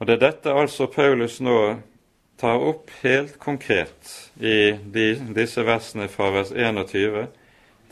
Og 0.00 0.06
Det 0.06 0.14
er 0.14 0.20
dette 0.30 0.52
altså 0.56 0.86
Paulus 0.88 1.42
nå 1.44 1.76
tar 2.40 2.62
opp 2.64 2.88
helt 3.02 3.34
konkret 3.38 4.32
i 4.40 4.72
de, 4.72 5.10
disse 5.36 5.60
versene 5.60 6.06
fra 6.08 6.30
vers 6.32 6.54
21 6.56 7.26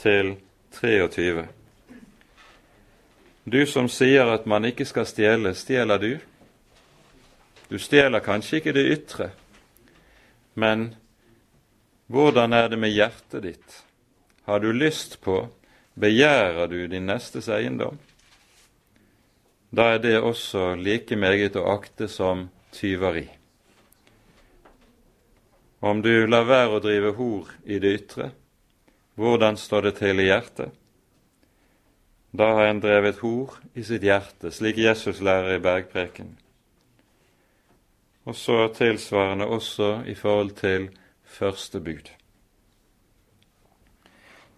til 0.01 0.31
23. 0.79 1.45
Du 3.45 3.61
som 3.69 3.91
sier 3.93 4.33
at 4.33 4.49
man 4.49 4.65
ikke 4.65 4.89
skal 4.89 5.05
stjele, 5.09 5.53
stjeler 5.53 6.01
du? 6.01 6.11
Du 7.69 7.77
stjeler 7.77 8.25
kanskje 8.25 8.63
ikke 8.63 8.73
det 8.73 8.89
ytre, 8.97 9.31
men 10.57 10.95
hvordan 12.09 12.57
er 12.57 12.73
det 12.73 12.81
med 12.81 12.97
hjertet 12.97 13.45
ditt? 13.45 13.81
Har 14.49 14.65
du 14.65 14.73
lyst 14.73 15.21
på, 15.21 15.43
begjærer 15.93 16.73
du 16.73 16.87
din 16.89 17.05
nestes 17.05 17.53
eiendom? 17.53 18.01
Da 19.71 19.93
er 19.95 19.99
det 20.01 20.17
også 20.21 20.73
like 20.81 21.17
meget 21.17 21.57
å 21.57 21.67
akte 21.69 22.09
som 22.09 22.47
tyveri. 22.73 23.27
Om 25.81 26.01
du 26.03 26.27
lar 26.27 26.49
være 26.49 26.79
å 26.79 26.83
drive 26.83 27.13
hor 27.19 27.51
i 27.65 27.79
det 27.79 27.93
ytre, 28.01 28.31
hvordan 29.21 29.59
står 29.61 29.89
det 29.89 29.95
til 30.01 30.23
i 30.23 30.29
hjertet? 30.31 30.73
Da 32.33 32.49
har 32.57 32.71
en 32.71 32.81
drevet 32.81 33.21
hor 33.23 33.59
i 33.75 33.85
sitt 33.85 34.05
hjerte, 34.05 34.51
slik 34.53 34.81
Jesus 34.81 35.21
lærer 35.25 35.57
i 35.57 35.63
bergpreken. 35.65 36.35
Og 38.29 38.37
så 38.37 38.67
tilsvarende 38.77 39.47
også 39.47 40.03
i 40.07 40.15
forhold 40.15 40.57
til 40.59 40.91
første 41.25 41.81
bud. 41.81 42.11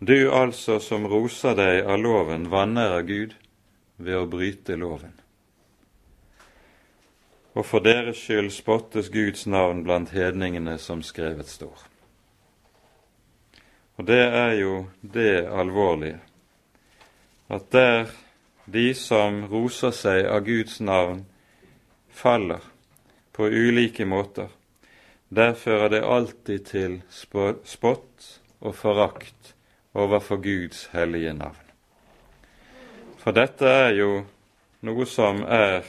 Du 0.00 0.32
altså 0.32 0.78
som 0.80 1.06
roser 1.06 1.54
deg 1.54 1.84
av 1.84 2.00
loven, 2.00 2.48
vanærer 2.50 3.06
Gud 3.06 3.36
ved 4.00 4.16
å 4.16 4.28
bryte 4.30 4.76
loven 4.80 5.20
og 7.54 7.66
for 7.66 7.82
deres 7.82 8.20
skyld 8.22 8.52
spottes 8.54 9.10
Guds 9.10 9.46
navn 9.50 9.82
blant 9.84 10.12
hedningene, 10.14 10.78
som 10.78 11.02
skrevet 11.02 11.48
står. 11.50 11.86
Og 13.98 14.06
det 14.06 14.22
er 14.22 14.54
jo 14.60 14.74
det 15.02 15.44
alvorlige, 15.50 16.20
at 17.50 17.66
der 17.72 18.12
de 18.70 18.92
som 18.94 19.42
roser 19.50 19.92
seg 19.92 20.28
av 20.30 20.44
Guds 20.46 20.78
navn, 20.80 21.24
faller 22.10 22.62
på 23.34 23.48
ulike 23.50 24.06
måter, 24.06 24.48
der 25.28 25.54
fører 25.54 25.90
det 25.90 26.04
alltid 26.06 26.66
til 26.66 27.00
spott 27.10 28.28
og 28.60 28.74
forakt 28.74 29.54
overfor 29.94 30.42
Guds 30.42 30.88
hellige 30.94 31.34
navn. 31.34 31.69
For 33.20 33.36
dette 33.36 33.68
er 33.68 33.90
jo 33.98 34.12
noe 34.88 35.04
som 35.04 35.42
er 35.44 35.84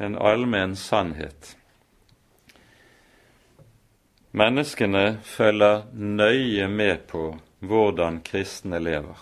en 0.00 0.16
allmenn 0.16 0.72
sannhet. 0.78 1.52
Menneskene 4.32 5.18
følger 5.28 5.84
nøye 5.92 6.68
med 6.72 7.04
på 7.12 7.26
hvordan 7.60 8.22
kristne 8.24 8.80
lever. 8.80 9.20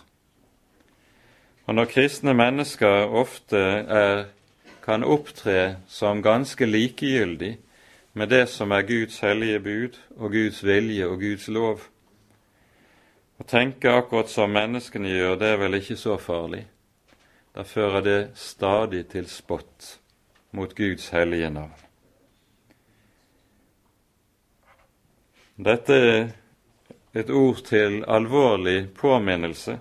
Og 1.67 1.75
når 1.75 1.91
kristne 1.91 2.37
mennesker 2.39 3.11
ofte 3.11 3.59
er, 3.99 4.25
kan 4.87 5.03
opptre 5.03 5.83
som 5.91 6.23
ganske 6.23 6.67
likegyldig 6.67 7.57
med 8.15 8.31
det 8.31 8.47
som 8.51 8.71
er 8.71 8.87
Guds 8.87 9.19
hellige 9.27 9.61
bud 9.61 9.99
og 10.17 10.33
Guds 10.33 10.65
vilje 10.65 11.07
og 11.07 11.19
Guds 11.19 11.51
lov, 11.51 11.83
å 13.41 13.47
tenke 13.47 13.91
akkurat 13.91 14.31
som 14.31 14.53
menneskene 14.55 15.11
gjør, 15.11 15.39
det 15.41 15.49
er 15.51 15.65
vel 15.65 15.79
ikke 15.79 15.99
så 15.99 16.15
farlig. 16.21 16.69
Da 17.55 17.65
fører 17.65 18.03
det 18.07 18.19
stadig 18.39 19.09
til 19.11 19.27
spott 19.29 19.99
mot 20.51 20.75
Guds 20.77 21.09
hellige 21.15 21.51
navn. 21.51 21.75
Dette 25.61 25.95
er 25.95 26.29
et 27.13 27.31
ord 27.31 27.65
til 27.67 28.05
alvorlig 28.09 28.95
påminnelse 28.97 29.79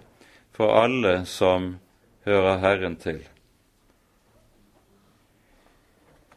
for 0.52 0.74
alle 0.81 1.25
som 1.25 1.75
hører 2.25 2.57
Herren 2.57 2.97
til. 3.00 3.22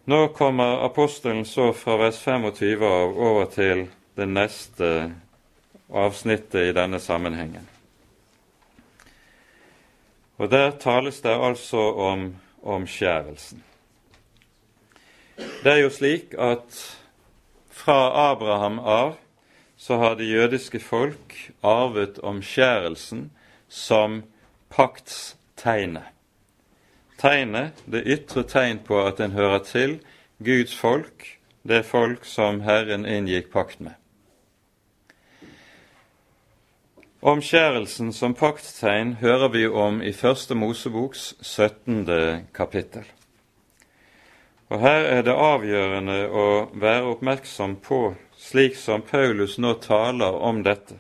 Nå 0.05 0.29
kommer 0.37 0.85
apostelen 0.85 1.45
så 1.45 1.73
fra 1.73 1.97
vers 1.97 2.19
25 2.23 2.87
av 2.87 3.19
over 3.19 3.51
til 3.51 3.87
det 4.17 4.27
neste 4.29 4.89
avsnittet 5.89 6.71
i 6.71 6.75
denne 6.77 6.99
sammenhengen. 7.01 7.67
Og 10.43 10.51
Der 10.51 10.71
tales 10.71 11.21
det 11.21 11.31
altså 11.31 11.79
om 11.79 12.37
omskjærelsen. 12.63 13.63
Det 15.37 15.73
er 15.73 15.77
jo 15.77 15.91
slik 15.91 16.35
at 16.35 16.99
fra 17.71 18.31
Abraham 18.33 18.79
av 18.79 19.15
så 19.77 20.01
har 20.03 20.19
det 20.19 20.27
jødiske 20.27 20.81
folk 20.81 21.37
arvet 21.63 22.19
omskjærelsen 22.19 23.31
som 23.69 24.23
paktstegnet. 24.71 26.11
Tegnet, 27.19 27.79
det 27.87 28.03
ytre 28.03 28.43
tegn 28.43 28.83
på 28.83 28.99
at 29.07 29.21
en 29.21 29.39
hører 29.39 29.63
til 29.63 30.01
Guds 30.43 30.75
folk, 30.75 31.39
det 31.63 31.85
folk 31.87 32.27
som 32.27 32.61
Herren 32.67 33.07
inngikk 33.07 33.53
pakt 33.55 33.81
med. 33.81 34.02
Omskjærelsen 37.23 38.09
som 38.13 38.33
pakttegn 38.35 39.13
hører 39.21 39.53
vi 39.55 39.67
om 39.67 40.01
i 40.03 40.11
Første 40.13 40.57
Moseboks 40.59 41.37
17. 41.41 42.09
kapittel. 42.55 43.05
Og 44.69 44.81
Her 44.83 45.07
er 45.07 45.23
det 45.23 45.37
avgjørende 45.39 46.17
å 46.27 46.47
være 46.75 47.13
oppmerksom 47.13 47.77
på, 47.85 48.17
slik 48.35 48.75
som 48.75 49.07
Paulus 49.07 49.55
nå 49.63 49.77
taler 49.85 50.35
om 50.35 50.65
dette, 50.67 50.99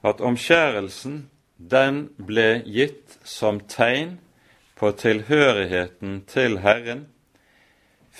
at 0.00 0.24
omskjærelsen 0.24 1.26
den 1.60 2.06
ble 2.16 2.62
gitt 2.64 3.18
som 3.28 3.60
tegn 3.60 4.16
på 4.80 4.94
tilhørigheten 5.04 6.22
til 6.32 6.62
Herren 6.64 7.10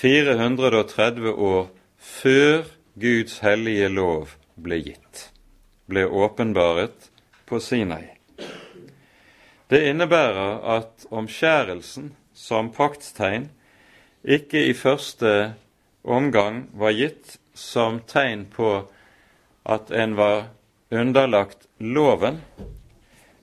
430 0.05 1.33
år 1.33 1.71
før 1.97 2.67
Guds 3.00 3.41
hellige 3.41 3.89
lov 3.89 4.37
ble 4.61 4.84
gitt, 4.84 5.31
ble 5.87 6.06
åpenbaret 6.06 7.11
på 7.45 7.61
Sinai. 7.61 8.05
Det 9.69 9.81
innebærer 9.89 10.61
at 10.77 11.06
omskjærelsen 11.11 12.12
som 12.34 12.71
paktstegn 12.72 13.49
ikke 14.25 14.67
i 14.69 14.75
første 14.77 15.55
omgang 16.05 16.67
var 16.73 16.94
gitt 16.97 17.39
som 17.55 18.00
tegn 18.09 18.47
på 18.53 18.71
at 19.65 19.91
en 19.91 20.17
var 20.17 20.47
underlagt 20.91 21.67
loven, 21.78 22.41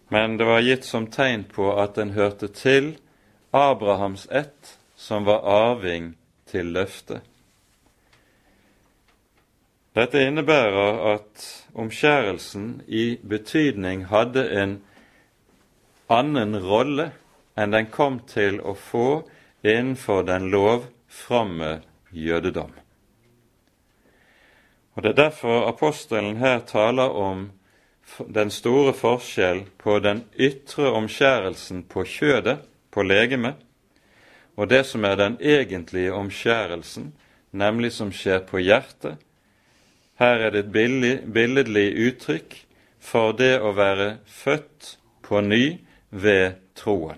men 0.10 0.38
det 0.38 0.46
var 0.46 0.62
gitt 0.66 0.86
som 0.86 1.08
tegn 1.08 1.44
på 1.50 1.72
at 1.82 1.98
en 1.98 2.14
hørte 2.18 2.48
til 2.48 2.96
Abrahams 3.52 4.28
ett, 4.32 4.78
som 4.96 5.26
var 5.26 5.42
arving 5.44 6.14
til 6.52 6.74
løftet. 6.76 7.31
Dette 9.96 10.22
innebærer 10.24 11.00
at 11.14 11.48
omskjærelsen 11.76 12.82
i 12.88 13.18
betydning 13.28 14.06
hadde 14.08 14.46
en 14.62 14.76
annen 16.08 16.56
rolle 16.64 17.10
enn 17.60 17.74
den 17.76 17.90
kom 17.92 18.22
til 18.28 18.62
å 18.64 18.72
få 18.80 19.08
innenfor 19.68 20.24
den 20.30 20.48
lovframme 20.54 21.82
jødedom. 22.12 22.72
Og 24.96 25.04
Det 25.04 25.10
er 25.10 25.24
derfor 25.24 25.68
apostelen 25.68 26.38
her 26.38 26.60
taler 26.60 27.10
om 27.10 27.52
den 28.36 28.52
store 28.52 28.94
forskjell 28.94 29.66
på 29.78 30.00
den 30.00 30.24
ytre 30.40 30.92
omskjærelsen 30.92 31.84
på 31.84 32.04
kjødet, 32.04 32.60
på 32.92 33.04
legemet, 33.04 33.56
og 34.56 34.70
det 34.70 34.86
som 34.86 35.04
er 35.04 35.16
den 35.16 35.38
egentlige 35.40 36.14
omskjærelsen, 36.14 37.14
nemlig 37.52 37.92
som 37.92 38.12
skjer 38.12 38.40
på 38.40 38.60
hjertet. 38.60 39.16
Her 40.22 40.46
er 40.46 40.52
det 40.54 40.60
et 40.68 41.24
billedlig 41.34 41.88
uttrykk 41.98 42.54
for 43.02 43.34
det 43.34 43.56
å 43.58 43.72
være 43.74 44.20
født 44.30 44.96
på 45.26 45.42
ny 45.42 45.64
ved 46.14 46.60
troen. 46.78 47.18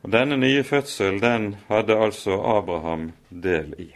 Og 0.00 0.08
Denne 0.14 0.38
nye 0.40 0.62
fødsel 0.64 1.20
den 1.20 1.50
hadde 1.68 1.98
altså 2.00 2.38
Abraham 2.54 3.10
del 3.28 3.74
i. 3.76 3.90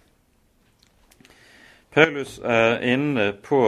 Paulus 1.96 2.36
er 2.44 2.84
inne 2.84 3.30
på 3.40 3.62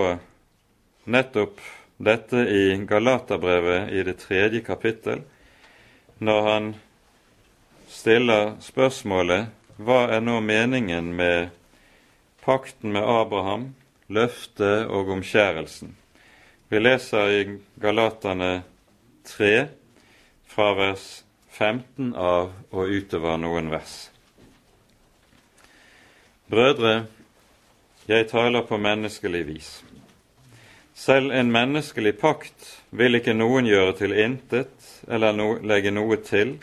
nettopp 1.08 1.64
dette 1.96 2.44
i 2.44 2.76
Galaterbrevet 2.84 3.92
i 3.92 4.04
det 4.04 4.18
tredje 4.20 4.60
kapittel, 4.68 5.24
når 6.20 6.48
han 6.52 6.70
stiller 7.88 8.58
spørsmålet 8.60 9.48
hva 9.80 10.10
er 10.12 10.20
nå 10.20 10.42
meningen 10.44 11.14
med 11.16 11.54
pakten 12.44 12.92
med 12.92 13.02
Abraham, 13.02 13.74
løftet 14.08 14.86
og 14.86 15.08
omskjærelsen. 15.16 15.94
Vi 16.68 16.80
leser 16.80 17.30
i 17.32 17.44
Galaterne 17.80 18.62
3 19.24 19.52
fra 20.48 20.72
vers 20.76 21.24
15 21.54 22.12
av 22.14 22.52
og 22.74 22.92
utover 22.92 23.38
noen 23.40 23.70
vers. 23.72 23.94
Brødre, 26.50 27.06
jeg 28.08 28.28
taler 28.28 28.66
på 28.68 28.76
menneskelig 28.76 29.44
vis. 29.48 29.70
Selv 30.94 31.32
en 31.32 31.50
menneskelig 31.50 32.18
pakt 32.20 32.68
vil 32.90 33.16
ikke 33.18 33.34
noen 33.34 33.66
gjøre 33.66 33.96
til 33.98 34.12
intet 34.12 34.90
eller 35.08 35.32
no 35.32 35.54
legge 35.64 35.90
noe 35.94 36.20
til 36.22 36.58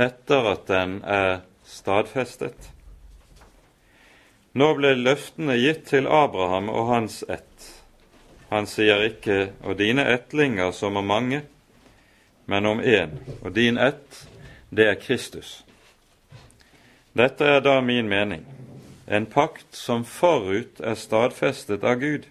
etter 0.00 0.52
at 0.54 0.66
den 0.70 1.00
er 1.04 1.42
stadfestet. 1.68 2.70
Nå 4.52 4.72
ble 4.74 4.96
løftene 4.98 5.54
gitt 5.60 5.84
til 5.92 6.08
Abraham 6.10 6.68
og 6.74 6.88
hans 6.88 7.20
ett. 7.28 7.66
Han 8.50 8.66
sier 8.66 9.04
ikke 9.06 9.52
'og 9.62 9.78
dine 9.78 10.02
ettlinger 10.10 10.72
som 10.72 10.96
er 10.96 11.06
mange', 11.06 11.42
men 12.46 12.66
om 12.66 12.80
én, 12.80 13.10
og 13.42 13.54
din 13.54 13.78
ett, 13.78 14.26
det 14.70 14.88
er 14.88 14.94
Kristus. 14.94 15.64
Dette 17.14 17.44
er 17.44 17.60
da 17.60 17.80
min 17.80 18.08
mening, 18.08 18.44
en 19.06 19.26
pakt 19.26 19.74
som 19.74 20.04
forut 20.04 20.80
er 20.80 20.94
stadfestet 20.94 21.84
av 21.84 22.00
Gud. 22.00 22.26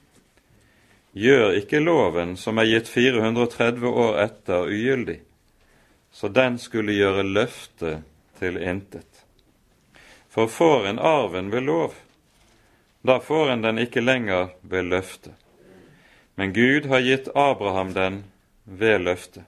Gjør 1.13 1.55
ikke 1.55 1.79
loven 1.79 2.37
som 2.37 2.57
er 2.57 2.65
gitt 2.65 2.87
430 2.87 3.87
år 3.87 4.19
etter, 4.19 4.67
ugyldig, 4.67 5.19
så 6.11 6.27
den 6.27 6.57
skulle 6.57 6.93
gjøre 6.93 7.23
løftet 7.23 8.03
til 8.39 8.57
intet. 8.57 9.23
For 10.29 10.47
får 10.47 10.87
en 10.87 10.99
arven 10.99 11.51
ved 11.51 11.61
lov, 11.61 11.95
da 13.01 13.19
får 13.19 13.49
en 13.49 13.61
den 13.61 13.79
ikke 13.79 14.01
lenger 14.01 14.49
ved 14.61 14.89
løftet. 14.91 15.33
Men 16.35 16.53
Gud 16.53 16.85
har 16.85 16.99
gitt 16.99 17.27
Abraham 17.35 17.93
den 17.93 18.23
ved 18.63 19.01
løftet. 19.01 19.43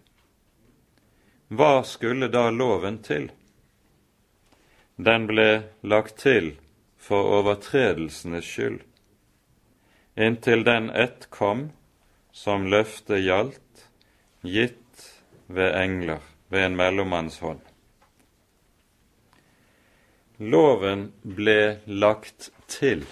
Hva 1.51 1.83
skulle 1.83 2.27
da 2.31 2.49
loven 2.49 3.01
til? 3.03 3.29
Den 4.95 5.27
ble 5.27 5.63
lagt 5.83 6.17
til 6.23 6.53
for 7.01 7.27
overtredelsenes 7.39 8.45
skyld, 8.45 8.79
inntil 10.15 10.63
den 10.63 10.89
ett 10.89 11.27
kom 11.33 11.71
som 12.31 12.67
løftet 12.71 13.23
gjaldt, 13.25 13.87
gitt 14.43 15.07
ved 15.47 15.75
engler 15.75 16.21
ved 16.51 16.67
en 16.69 16.77
mellommanns 16.79 17.39
hånd. 17.43 17.59
Loven 20.37 21.09
ble 21.23 21.81
lagt 21.85 22.51
til, 22.71 23.03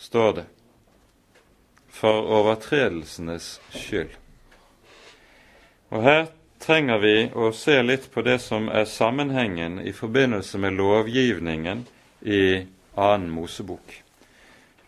står 0.00 0.32
det, 0.32 0.44
for 1.92 2.24
overtredelsenes 2.40 3.58
skyld. 3.74 4.14
Og 5.90 6.04
her 6.06 6.28
trenger 6.62 7.00
vi 7.02 7.14
å 7.34 7.50
se 7.56 7.76
litt 7.82 8.06
på 8.12 8.24
det 8.24 8.38
som 8.40 8.68
er 8.72 8.88
sammenhengen 8.88 9.80
i 9.84 9.92
forbindelse 9.92 10.60
med 10.62 10.78
lovgivningen 10.78 11.84
i 12.22 12.44
annen 12.94 13.30
Mosebok. 13.34 14.00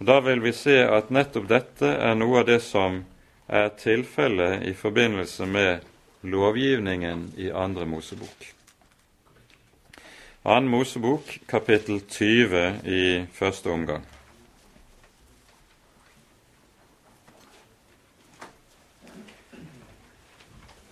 Da 0.03 0.21
vil 0.25 0.41
vi 0.43 0.53
se 0.57 0.81
at 0.83 1.13
nettopp 1.15 1.49
dette 1.51 1.93
er 1.93 2.17
noe 2.19 2.41
av 2.43 2.49
det 2.49 2.61
som 2.65 3.03
er 3.47 3.69
tilfellet 3.79 4.65
i 4.67 4.73
forbindelse 4.75 5.47
med 5.47 5.85
lovgivningen 6.23 7.29
i 7.37 7.51
Andre 7.51 7.87
Mosebok. 7.87 8.49
Annen 10.43 10.71
Mosebok, 10.71 11.39
kapittel 11.47 12.01
20 12.09 12.81
i 12.87 13.05
første 13.35 13.71
omgang. 13.71 14.12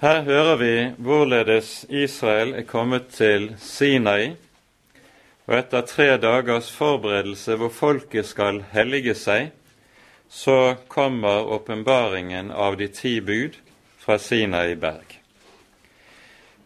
Her 0.01 0.23
hører 0.23 0.57
vi 0.57 0.75
hvorledes 0.97 1.85
Israel 1.93 2.55
er 2.57 2.65
kommet 2.65 3.11
til 3.13 3.51
Sinai, 3.61 4.31
og 5.45 5.59
etter 5.59 5.83
tre 5.85 6.07
dagers 6.17 6.71
forberedelse 6.73 7.59
hvor 7.61 7.69
folket 7.69 8.25
skal 8.25 8.63
hellige 8.73 9.13
seg, 9.13 9.51
så 10.33 10.79
kommer 10.89 11.45
åpenbaringen 11.53 12.49
av 12.49 12.79
de 12.81 12.89
ti 12.89 13.19
bud 13.21 13.59
fra 14.01 14.17
Sinai 14.17 14.73
berg. 14.81 15.19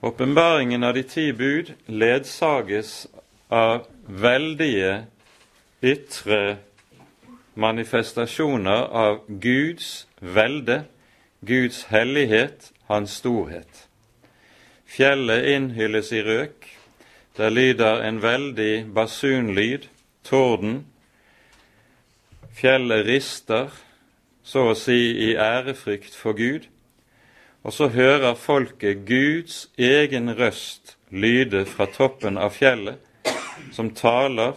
Åpenbaringen 0.06 0.87
av 0.87 0.94
de 0.94 1.02
ti 1.02 1.25
bud 1.34 1.72
ledsages 1.90 2.92
av 3.50 3.88
veldige 4.06 5.08
ytre 5.82 6.60
manifestasjoner 7.58 8.87
av 8.94 9.19
Guds 9.26 10.06
velde, 10.20 10.84
Guds 11.42 11.82
hellighet, 11.90 12.70
hans 12.88 13.19
storhet. 13.20 13.86
Fjellet 14.86 15.48
innhylles 15.54 16.12
i 16.12 16.22
røk, 16.22 16.69
der 17.36 17.50
lyder 17.50 18.02
en 18.04 18.20
veldig 18.22 18.94
basunlyd, 18.94 19.88
torden. 20.25 20.84
Fjellet 22.54 23.06
rister, 23.06 23.72
så 24.44 24.69
å 24.70 24.76
si 24.78 25.00
i 25.31 25.32
ærefrykt 25.40 26.14
for 26.14 26.36
Gud, 26.36 26.69
og 27.64 27.72
så 27.72 27.88
hører 27.88 28.36
folket 28.36 29.06
Guds 29.08 29.64
egen 29.80 30.28
røst 30.37 30.96
lyde 31.10 31.64
fra 31.64 31.88
toppen 31.88 32.38
av 32.38 32.52
fjellet, 32.52 33.00
som 33.72 33.90
taler 33.96 34.54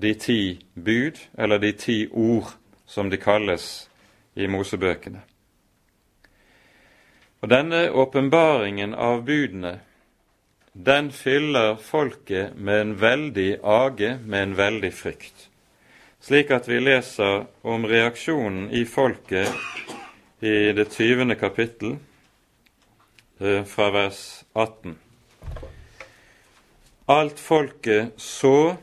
de 0.00 0.14
ti 0.14 0.42
bud, 0.74 1.20
eller 1.38 1.62
de 1.62 1.72
ti 1.72 1.98
ord, 2.10 2.50
som 2.86 3.10
de 3.10 3.20
kalles 3.20 3.88
i 4.34 4.48
Mosebøkene. 4.50 5.29
Og 7.40 7.48
Denne 7.48 7.86
åpenbaringen 7.90 8.94
av 8.94 9.24
budene 9.24 9.78
den 10.72 11.10
fyller 11.10 11.76
folket 11.82 12.54
med 12.56 12.80
en 12.80 12.92
veldig 13.00 13.48
age, 13.64 14.18
med 14.24 14.42
en 14.42 14.52
veldig 14.56 14.92
frykt. 14.94 15.48
Slik 16.20 16.52
at 16.54 16.68
vi 16.68 16.78
leser 16.78 17.48
om 17.62 17.88
reaksjonen 17.88 18.68
i 18.70 18.84
folket 18.84 19.50
i 20.40 20.70
det 20.76 20.86
tyvende 20.92 21.34
kapittel, 21.34 21.96
Eh, 23.40 23.64
fra 23.64 23.90
vers 23.90 24.44
18. 24.52 24.98
Alt 27.06 27.40
folket 27.40 28.12
så 28.16 28.76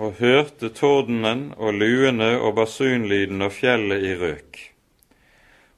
og 0.00 0.14
hørte 0.16 0.70
tordenen 0.72 1.50
og 1.58 1.76
luene 1.76 2.30
og 2.40 2.54
basunlyden 2.56 3.44
og 3.44 3.52
fjellet 3.52 4.06
i 4.08 4.14
røk. 4.16 4.60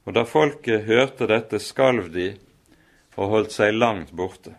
Og 0.06 0.16
da 0.16 0.24
folket 0.26 0.86
hørte 0.88 1.28
dette, 1.30 1.60
skalv 1.62 2.10
de 2.14 2.32
og 3.16 3.28
holdt 3.34 3.54
seg 3.54 3.74
langt 3.76 4.12
borte. 4.16 4.56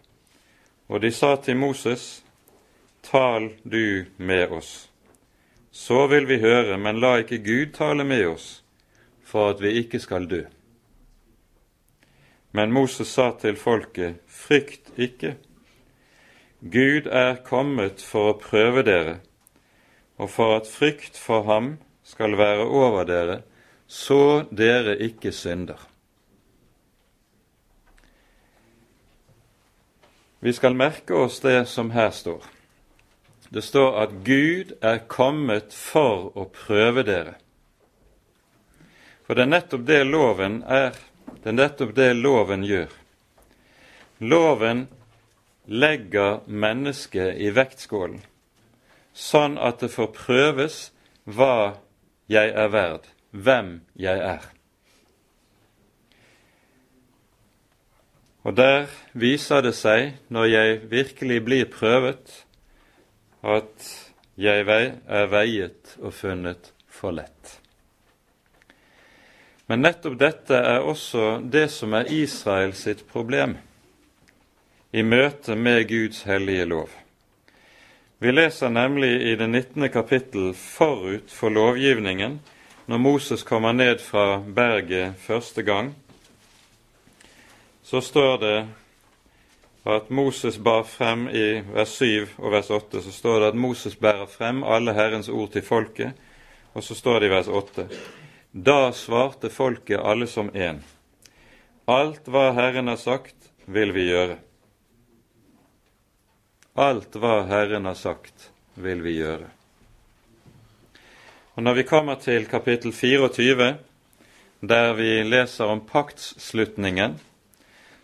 Og 0.87 1.01
de 1.03 1.11
sa 1.11 1.35
til 1.41 1.57
Moses, 1.57 2.23
Tal 3.03 3.49
du 3.63 4.05
med 4.17 4.51
oss. 4.55 4.89
Så 5.71 6.07
vil 6.07 6.27
vi 6.29 6.37
høre, 6.39 6.77
men 6.77 7.01
la 7.03 7.17
ikke 7.19 7.41
Gud 7.43 7.73
tale 7.75 8.05
med 8.07 8.27
oss, 8.29 8.63
for 9.25 9.51
at 9.51 9.63
vi 9.63 9.73
ikke 9.81 9.99
skal 9.99 10.29
dø. 10.31 10.43
Men 12.53 12.71
Moses 12.71 13.11
sa 13.11 13.31
til 13.41 13.57
folket, 13.59 14.21
frykt 14.27 14.93
ikke. 14.95 15.35
Gud 16.61 17.09
er 17.11 17.41
kommet 17.43 17.99
for 18.05 18.31
å 18.31 18.39
prøve 18.39 18.85
dere, 18.87 19.17
og 20.15 20.29
for 20.31 20.55
at 20.61 20.69
frykt 20.69 21.17
for 21.19 21.43
ham 21.49 21.73
skal 22.07 22.37
være 22.39 22.63
over 22.63 23.09
dere, 23.09 23.41
så 23.93 24.45
dere 24.49 24.95
ikke 25.05 25.29
synder. 25.31 25.77
Vi 30.41 30.53
skal 30.53 30.73
merke 30.75 31.13
oss 31.13 31.37
det 31.39 31.67
som 31.69 31.91
her 31.93 32.09
står. 32.09 32.41
Det 33.53 33.61
står 33.61 33.99
at 34.01 34.15
Gud 34.25 34.73
er 34.81 35.03
kommet 35.07 35.75
for 35.77 36.31
å 36.33 36.47
prøve 36.49 37.05
dere. 37.05 37.35
For 39.27 39.37
det 39.37 39.45
er 39.45 39.53
nettopp 39.53 39.85
det 39.87 40.01
loven 40.09 40.57
er. 40.65 40.97
Det 41.43 41.53
er 41.53 41.59
nettopp 41.61 41.93
det 41.95 42.09
loven 42.17 42.65
gjør. 42.65 42.89
Loven 44.25 44.87
legger 45.69 46.41
mennesket 46.49 47.37
i 47.37 47.53
vektskålen, 47.53 48.19
sånn 49.13 49.61
at 49.61 49.85
det 49.85 49.93
får 49.93 50.11
prøves 50.17 50.83
hva 51.29 51.77
jeg 52.31 52.51
er 52.51 52.73
verd, 52.73 53.12
hvem 53.33 53.79
jeg 53.97 54.19
er. 54.19 54.45
Og 58.43 58.55
der 58.55 58.87
viser 59.15 59.63
det 59.63 59.73
seg, 59.75 60.17
når 60.27 60.49
jeg 60.51 60.79
virkelig 60.91 61.39
blir 61.45 61.67
prøvet, 61.71 62.45
at 63.43 63.91
jeg 64.37 64.65
er 64.65 65.27
veiet 65.31 65.95
og 66.01 66.13
funnet 66.13 66.73
for 66.91 67.15
lett. 67.15 67.59
Men 69.67 69.85
nettopp 69.85 70.17
dette 70.19 70.57
er 70.59 70.83
også 70.83 71.37
det 71.49 71.69
som 71.71 71.95
er 71.95 72.11
Israel 72.11 72.73
sitt 72.75 73.05
problem 73.09 73.55
i 74.93 75.01
møte 75.07 75.55
med 75.55 75.87
Guds 75.89 76.25
hellige 76.27 76.67
lov. 76.69 76.91
Vi 78.19 78.31
leser 78.31 78.69
nemlig 78.69 79.15
i 79.31 79.35
det 79.39 79.47
19. 79.49 79.87
kapittel 79.91 80.51
forut 80.55 81.31
for 81.31 81.51
lovgivningen, 81.51 82.37
når 82.85 82.97
Moses 82.97 83.43
kommer 83.43 83.73
ned 83.73 84.01
fra 84.03 84.41
berget 84.55 85.15
første 85.19 85.63
gang, 85.63 85.93
så 87.83 88.01
står 88.01 88.37
det 88.37 88.57
at 89.83 90.09
Moses 90.09 90.57
bar 90.57 90.83
frem 90.83 91.27
i 91.27 91.61
vers 91.75 91.95
7 91.99 92.27
og 92.37 92.51
vers 92.51 92.69
8, 92.71 93.01
så 93.03 93.11
står 93.11 93.39
det 93.39 93.47
at 93.51 93.59
Moses 93.59 93.95
bærer 93.95 94.27
frem 94.31 94.63
alle 94.63 94.93
Herrens 94.95 95.29
ord 95.29 95.51
til 95.51 95.63
folket, 95.63 96.13
og 96.73 96.83
så 96.83 96.95
står 96.95 97.19
det 97.19 97.27
i 97.27 97.33
vers 97.33 97.47
8 97.47 97.87
Da 98.53 98.91
svarte 98.91 99.49
folket 99.49 99.99
alle 99.99 100.27
som 100.27 100.51
én. 100.51 100.79
Alt 101.85 102.27
hva 102.31 102.51
Herren 102.53 102.87
har 102.87 102.99
sagt, 103.01 103.35
vil 103.65 103.91
vi 103.93 104.07
gjøre. 104.07 104.37
Alt 106.75 107.15
hva 107.19 107.43
Herren 107.49 107.85
har 107.85 107.97
sagt, 107.97 108.51
vil 108.75 109.03
vi 109.03 109.17
gjøre. 109.17 109.49
Og 111.55 111.63
Når 111.63 111.73
vi 111.73 111.83
kommer 111.83 112.15
til 112.15 112.47
kapittel 112.49 112.93
24, 112.93 113.77
der 114.61 114.93
vi 114.97 115.21
leser 115.21 115.69
om 115.69 115.83
paktsslutningen, 115.85 117.19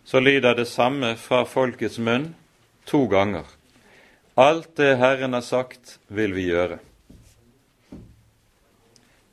så 0.06 0.20
lyder 0.20 0.54
det 0.54 0.68
samme 0.68 1.16
fra 1.18 1.44
folkets 1.50 1.98
munn 1.98 2.36
to 2.86 3.08
ganger. 3.10 3.48
Alt 4.38 4.78
det 4.78 5.00
Herren 5.02 5.34
har 5.34 5.42
sagt, 5.42 5.98
vil 6.08 6.36
vi 6.38 6.46
gjøre. 6.52 6.78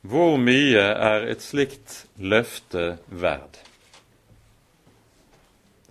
Hvor 0.01 0.41
mye 0.41 0.81
er 0.81 1.29
et 1.29 1.45
slikt 1.45 2.07
løfte 2.17 2.97
verd? 3.09 3.61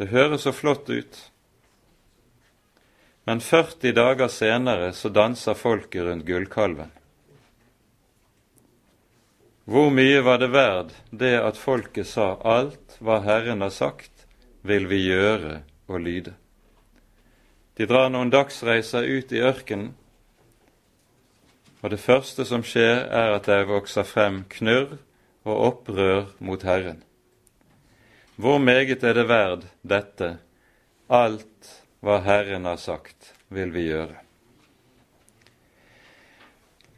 Det 0.03 0.11
høres 0.11 0.49
så 0.49 0.53
flott 0.53 0.91
ut, 0.91 1.23
men 3.27 3.39
40 3.39 3.95
dager 3.95 4.29
senere 4.29 4.93
så 4.93 5.15
danser 5.15 5.55
folket 5.55 6.11
rundt 6.11 6.27
gullkalven. 6.27 6.91
Hvor 9.67 9.91
mye 9.91 10.21
var 10.23 10.39
det 10.39 10.53
verd 10.55 10.93
det 11.11 11.35
at 11.43 11.59
folket 11.59 12.07
sa 12.07 12.37
alt 12.47 13.01
hva 13.03 13.19
Herren 13.25 13.65
har 13.65 13.73
sagt, 13.75 14.27
vil 14.63 14.87
vi 14.87 15.01
gjøre 15.09 15.65
og 15.91 16.05
lyde. 16.05 16.35
De 17.75 17.89
drar 17.91 18.13
noen 18.15 18.31
dagsreiser 18.31 19.03
ut 19.11 19.35
i 19.35 19.43
ørkenen, 19.43 19.91
og 21.83 21.91
det 21.91 21.99
første 22.01 22.47
som 22.47 22.63
skjer, 22.67 23.05
er 23.11 23.35
at 23.35 23.51
det 23.51 23.67
vokser 23.67 24.07
frem 24.07 24.45
knurr 24.55 24.97
og 25.47 25.67
opprør 25.69 26.31
mot 26.39 26.63
Herren. 26.67 27.03
Hvor 28.37 28.63
meget 28.63 29.03
er 29.03 29.19
det 29.19 29.27
verd 29.29 29.67
dette? 29.83 30.37
Alt 31.11 31.75
hva 32.03 32.21
Herren 32.23 32.71
har 32.71 32.79
sagt, 32.79 33.35
vil 33.51 33.75
vi 33.75 33.89
gjøre. 33.91 34.19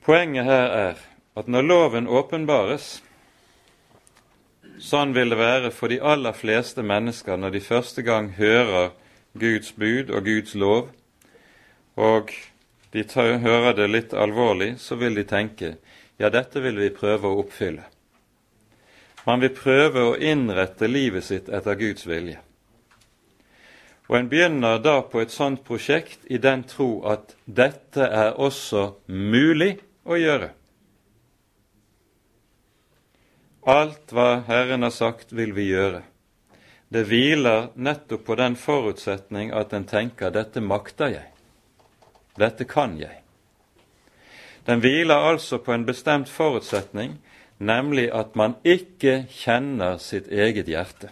Poenget 0.04 0.44
her 0.44 0.74
er 0.76 1.07
at 1.38 1.46
når 1.46 1.70
loven 1.70 2.10
åpenbares, 2.10 2.98
Sånn 4.78 5.10
vil 5.10 5.32
det 5.32 5.40
være 5.40 5.70
for 5.74 5.90
de 5.90 5.98
aller 5.98 6.34
fleste 6.38 6.84
mennesker 6.86 7.36
når 7.36 7.56
de 7.56 7.60
første 7.66 8.02
gang 8.06 8.30
hører 8.36 8.92
Guds 9.34 9.72
bud 9.74 10.12
og 10.14 10.28
Guds 10.28 10.54
lov, 10.54 10.92
og 11.98 12.30
de 12.94 13.02
tar, 13.02 13.40
hører 13.42 13.74
det 13.74 13.88
litt 13.90 14.14
alvorlig, 14.14 14.76
så 14.78 14.94
vil 14.96 15.18
de 15.18 15.26
tenke 15.26 15.74
ja, 16.18 16.30
dette 16.30 16.62
vil 16.62 16.78
vi 16.78 16.92
prøve 16.94 17.26
å 17.26 17.40
oppfylle. 17.42 17.84
Man 19.26 19.42
vil 19.42 19.52
prøve 19.54 20.04
å 20.06 20.14
innrette 20.16 20.88
livet 20.88 21.26
sitt 21.26 21.50
etter 21.50 21.78
Guds 21.78 22.06
vilje. 22.06 22.38
Og 24.08 24.16
en 24.16 24.30
begynner 24.30 24.78
da 24.80 25.02
på 25.04 25.20
et 25.20 25.34
sånt 25.34 25.66
prosjekt 25.66 26.22
i 26.30 26.38
den 26.40 26.62
tro 26.70 27.02
at 27.06 27.34
dette 27.44 28.06
er 28.06 28.38
også 28.40 28.94
mulig 29.10 29.74
å 30.06 30.16
gjøre. 30.16 30.54
Alt 33.68 34.14
hva 34.16 34.44
Herren 34.46 34.82
har 34.82 34.94
sagt, 34.96 35.32
vil 35.36 35.52
vi 35.52 35.66
gjøre. 35.68 36.00
Det 36.88 37.02
hviler 37.04 37.66
nettopp 37.76 38.22
på 38.24 38.36
den 38.40 38.54
forutsetning 38.56 39.50
at 39.52 39.74
en 39.76 39.84
tenker 39.84 40.30
'dette 40.32 40.60
makter 40.64 41.12
jeg', 41.12 41.32
'dette 42.38 42.64
kan 42.64 42.96
jeg'. 42.96 43.20
Den 44.64 44.80
hviler 44.80 45.20
altså 45.20 45.58
på 45.58 45.72
en 45.72 45.84
bestemt 45.84 46.28
forutsetning, 46.28 47.18
nemlig 47.58 48.08
at 48.12 48.36
man 48.36 48.54
ikke 48.64 49.26
kjenner 49.28 49.98
sitt 49.98 50.32
eget 50.32 50.66
hjerte. 50.66 51.10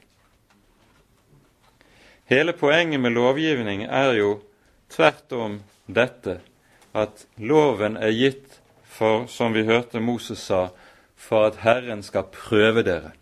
Hele 2.24 2.52
poenget 2.52 3.00
med 3.00 3.10
lovgivning 3.10 3.84
er 3.84 4.12
jo 4.12 4.40
tvert 4.88 5.32
om 5.32 5.60
dette 5.86 6.40
at 6.94 7.26
loven 7.36 7.96
er 7.96 8.16
gitt 8.16 8.60
for, 8.84 9.26
som 9.26 9.52
vi 9.52 9.64
hørte 9.64 10.00
Moses 10.00 10.38
sa, 10.38 10.70
for 11.16 11.48
at 11.48 11.62
Herren 11.64 12.02
skal 12.02 12.28
prøve 12.32 12.84
dere. 12.86 13.12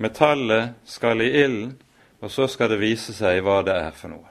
Metallet 0.00 0.74
skal 0.84 1.20
i 1.20 1.30
ilden, 1.42 1.76
og 2.20 2.30
så 2.30 2.46
skal 2.48 2.70
det 2.72 2.80
vise 2.80 3.14
seg 3.16 3.42
hva 3.44 3.60
det 3.64 3.74
er 3.76 3.92
for 3.96 4.12
noe. 4.12 4.28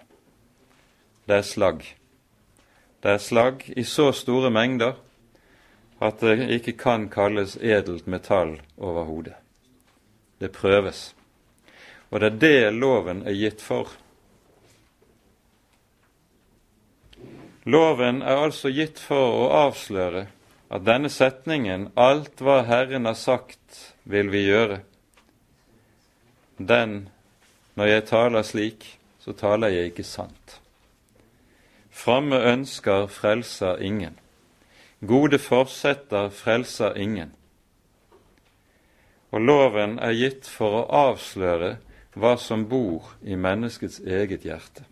Det 1.30 1.40
er 1.40 1.46
slagg. 1.46 1.86
Det 3.04 3.12
er 3.16 3.22
slagg 3.22 3.64
i 3.78 3.86
så 3.86 4.10
store 4.14 4.50
mengder 4.54 4.98
at 6.02 6.22
det 6.24 6.50
ikke 6.56 6.74
kan 6.80 7.08
kalles 7.12 7.58
edelt 7.62 8.08
metall 8.08 8.58
overhodet. 8.78 9.36
Det 10.40 10.52
prøves. 10.56 11.14
Og 12.10 12.20
det 12.20 12.32
er 12.32 12.40
det 12.42 12.74
loven 12.74 13.22
er 13.28 13.36
gitt 13.38 13.62
for. 13.62 13.92
Loven 17.66 18.22
er 18.22 18.42
altså 18.42 18.72
gitt 18.74 19.00
for 19.00 19.44
å 19.44 19.50
avsløre 19.68 20.26
at 20.70 20.86
denne 20.86 21.10
setningen 21.10 21.92
'Alt 21.96 22.42
hva 22.42 22.62
Herren 22.64 23.06
har 23.06 23.18
sagt, 23.18 23.96
vil 24.04 24.32
vi 24.32 24.46
gjøre', 24.46 24.82
den, 26.60 27.10
når 27.76 27.86
jeg 27.86 28.06
taler 28.06 28.42
slik, 28.42 29.00
så 29.20 29.34
taler 29.34 29.68
jeg 29.68 29.86
ikke 29.86 30.04
sant. 30.04 30.62
Framme 31.90 32.36
ønsker 32.36 33.08
frelser 33.08 33.78
ingen. 33.82 34.20
Gode 35.08 35.40
forsetter 35.40 36.30
frelser 36.30 36.94
ingen. 36.96 37.32
Og 39.32 39.42
loven 39.42 40.00
er 40.00 40.12
gitt 40.12 40.48
for 40.48 40.82
å 40.82 40.88
avsløre 41.12 41.78
hva 42.20 42.36
som 42.38 42.66
bor 42.70 43.14
i 43.22 43.36
menneskets 43.36 44.00
eget 44.00 44.44
hjerte. 44.48 44.84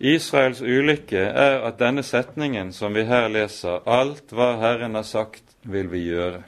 Israels 0.00 0.60
ulykke 0.60 1.18
er 1.18 1.62
at 1.64 1.78
denne 1.80 2.02
setningen 2.02 2.72
som 2.72 2.94
vi 2.94 3.04
her 3.04 3.28
leser, 3.28 3.80
'Alt 3.86 4.32
hva 4.32 4.56
Herren 4.60 4.94
har 4.94 5.02
sagt, 5.02 5.42
vil 5.62 5.90
vi 5.90 6.04
gjøre', 6.10 6.42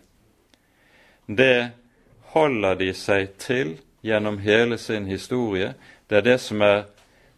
det 1.28 1.72
holder 2.32 2.74
de 2.74 2.92
seg 2.94 3.28
til 3.38 3.78
gjennom 4.04 4.38
hele 4.38 4.78
sin 4.78 5.06
historie. 5.06 5.74
Det 6.10 6.16
er 6.16 6.20
det 6.20 6.40
som 6.40 6.62
er 6.62 6.82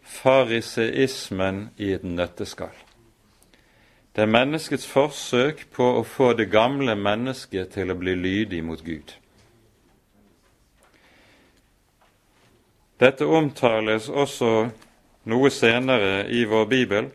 fariseismen 0.02 1.70
i 1.78 1.92
et 1.92 2.04
nøtteskall. 2.04 2.74
Det 4.16 4.22
er 4.22 4.26
menneskets 4.26 4.86
forsøk 4.86 5.66
på 5.72 5.86
å 6.00 6.02
få 6.02 6.32
det 6.32 6.50
gamle 6.50 6.96
mennesket 6.98 7.70
til 7.74 7.90
å 7.90 7.98
bli 7.98 8.14
lydig 8.14 8.64
mot 8.64 8.82
Gud. 8.84 9.14
Dette 13.00 13.24
omtales 13.24 14.08
også 14.08 14.68
noe 15.24 15.50
senere 15.50 16.28
i 16.28 16.44
vår 16.44 16.66
bibel. 16.66 17.10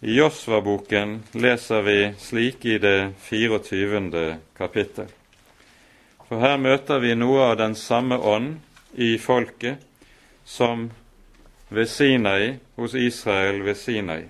I 0.00 0.14
Josva-boken 0.14 1.22
leser 1.32 1.82
vi 1.82 1.98
slik 2.18 2.64
i 2.64 2.78
det 2.78 3.12
24. 3.28 4.36
kapittel. 4.56 5.06
For 6.28 6.42
her 6.44 6.58
møter 6.60 7.00
vi 7.02 7.14
noe 7.18 7.50
av 7.50 7.58
den 7.58 7.74
samme 7.74 8.18
ånd 8.18 8.58
i 8.94 9.16
folket 9.18 9.82
som 10.44 10.90
ved 11.68 11.88
Sinai, 11.88 12.58
hos 12.76 12.94
Israel 12.94 13.62
ved 13.62 13.76
Sinai. 13.76 14.22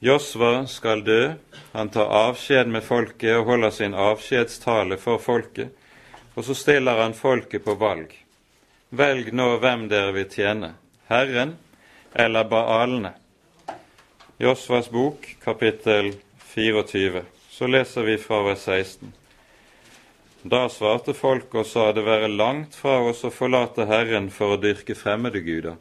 Josva 0.00 0.66
skal 0.66 1.04
dø, 1.04 1.32
han 1.72 1.90
tar 1.92 2.08
avskjed 2.08 2.70
med 2.72 2.84
folket 2.84 3.36
og 3.36 3.50
holder 3.52 3.72
sin 3.76 3.94
avskjedstale 3.94 4.96
for 5.00 5.20
folket, 5.20 5.74
og 6.34 6.44
så 6.44 6.54
stiller 6.54 7.02
han 7.02 7.14
folket 7.14 7.64
på 7.64 7.74
valg. 7.80 8.12
Velg 8.90 9.32
nå 9.34 9.46
hvem 9.62 9.86
dere 9.90 10.14
vil 10.16 10.28
tjene, 10.30 10.74
Herren 11.10 11.56
eller 12.14 12.44
Baalene. 12.50 13.12
Josvas 14.40 14.88
bok, 14.90 15.26
kapittel 15.44 16.14
24. 16.54 17.22
Så 17.50 17.66
leser 17.66 18.02
vi 18.02 18.16
fra 18.18 18.40
vers 18.46 18.64
16. 18.64 19.12
Da 20.42 20.64
svarte 20.72 21.12
folket 21.12 21.60
og 21.60 21.66
sa 21.68 21.90
det 21.92 22.06
være 22.06 22.30
langt 22.32 22.74
fra 22.74 22.96
oss 23.04 23.20
å 23.28 23.30
forlate 23.34 23.84
Herren 23.90 24.30
for 24.32 24.54
å 24.54 24.60
dyrke 24.60 24.96
fremmede 24.96 25.42
guder. 25.44 25.76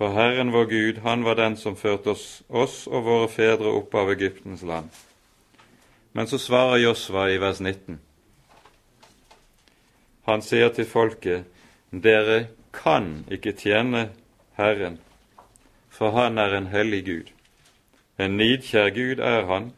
For 0.00 0.16
Herren 0.16 0.54
vår 0.54 0.70
Gud, 0.70 1.02
han 1.04 1.26
var 1.26 1.36
den 1.36 1.58
som 1.60 1.76
førte 1.76 2.14
oss, 2.14 2.40
oss 2.48 2.86
og 2.88 3.04
våre 3.04 3.28
fedre 3.28 3.68
opp 3.68 3.94
av 4.00 4.08
Egyptens 4.14 4.62
land. 4.64 4.88
Men 6.16 6.26
så 6.26 6.40
svarer 6.40 6.80
Josva 6.80 7.28
i 7.28 7.36
vers 7.38 7.60
19. 7.60 8.00
Han 10.26 10.42
sier 10.42 10.68
til 10.68 10.86
folket, 10.86 11.44
dere 11.90 12.46
kan 12.72 13.24
ikke 13.30 13.52
tjene 13.56 14.08
Herren, 14.58 14.98
for 15.90 16.14
han 16.14 16.38
er 16.38 16.54
en 16.56 16.66
hellig 16.70 17.04
Gud. 17.06 17.30
En 18.20 18.36
nidkjær 18.36 18.90
Gud 18.94 19.22
er 19.24 19.46
han. 19.48 19.72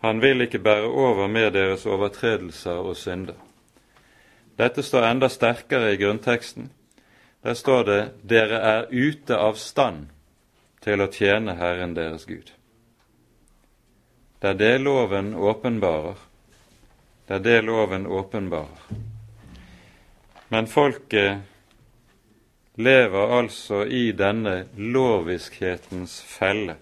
Han 0.00 0.20
vil 0.20 0.40
ikke 0.40 0.58
bære 0.58 0.88
over 0.88 1.28
med 1.28 1.50
deres 1.52 1.86
overtredelser 1.86 2.84
og 2.84 2.96
synder. 2.96 3.36
Dette 4.58 4.82
står 4.82 5.06
enda 5.08 5.28
sterkere 5.28 5.94
i 5.94 5.96
grunnteksten. 5.96 6.70
Der 7.42 7.54
står 7.54 7.82
det 7.82 8.10
'Dere 8.28 8.58
er 8.60 8.86
ute 8.92 9.36
av 9.36 9.54
stand 9.54 10.08
til 10.80 11.00
å 11.00 11.06
tjene 11.06 11.54
Herren 11.56 11.96
deres 11.96 12.26
Gud'. 12.26 12.52
Det 14.42 14.48
er 14.48 14.54
det 14.54 14.80
loven 14.80 15.34
åpenbarer. 15.34 16.16
Det 17.28 17.34
er 17.34 17.42
det 17.42 17.64
loven 17.64 18.06
åpenbarer. 18.06 19.09
Men 20.50 20.66
folket 20.66 21.38
lever 22.74 23.36
altså 23.38 23.84
i 23.86 24.10
denne 24.18 24.64
loviskhetens 24.74 26.16
felle, 26.26 26.74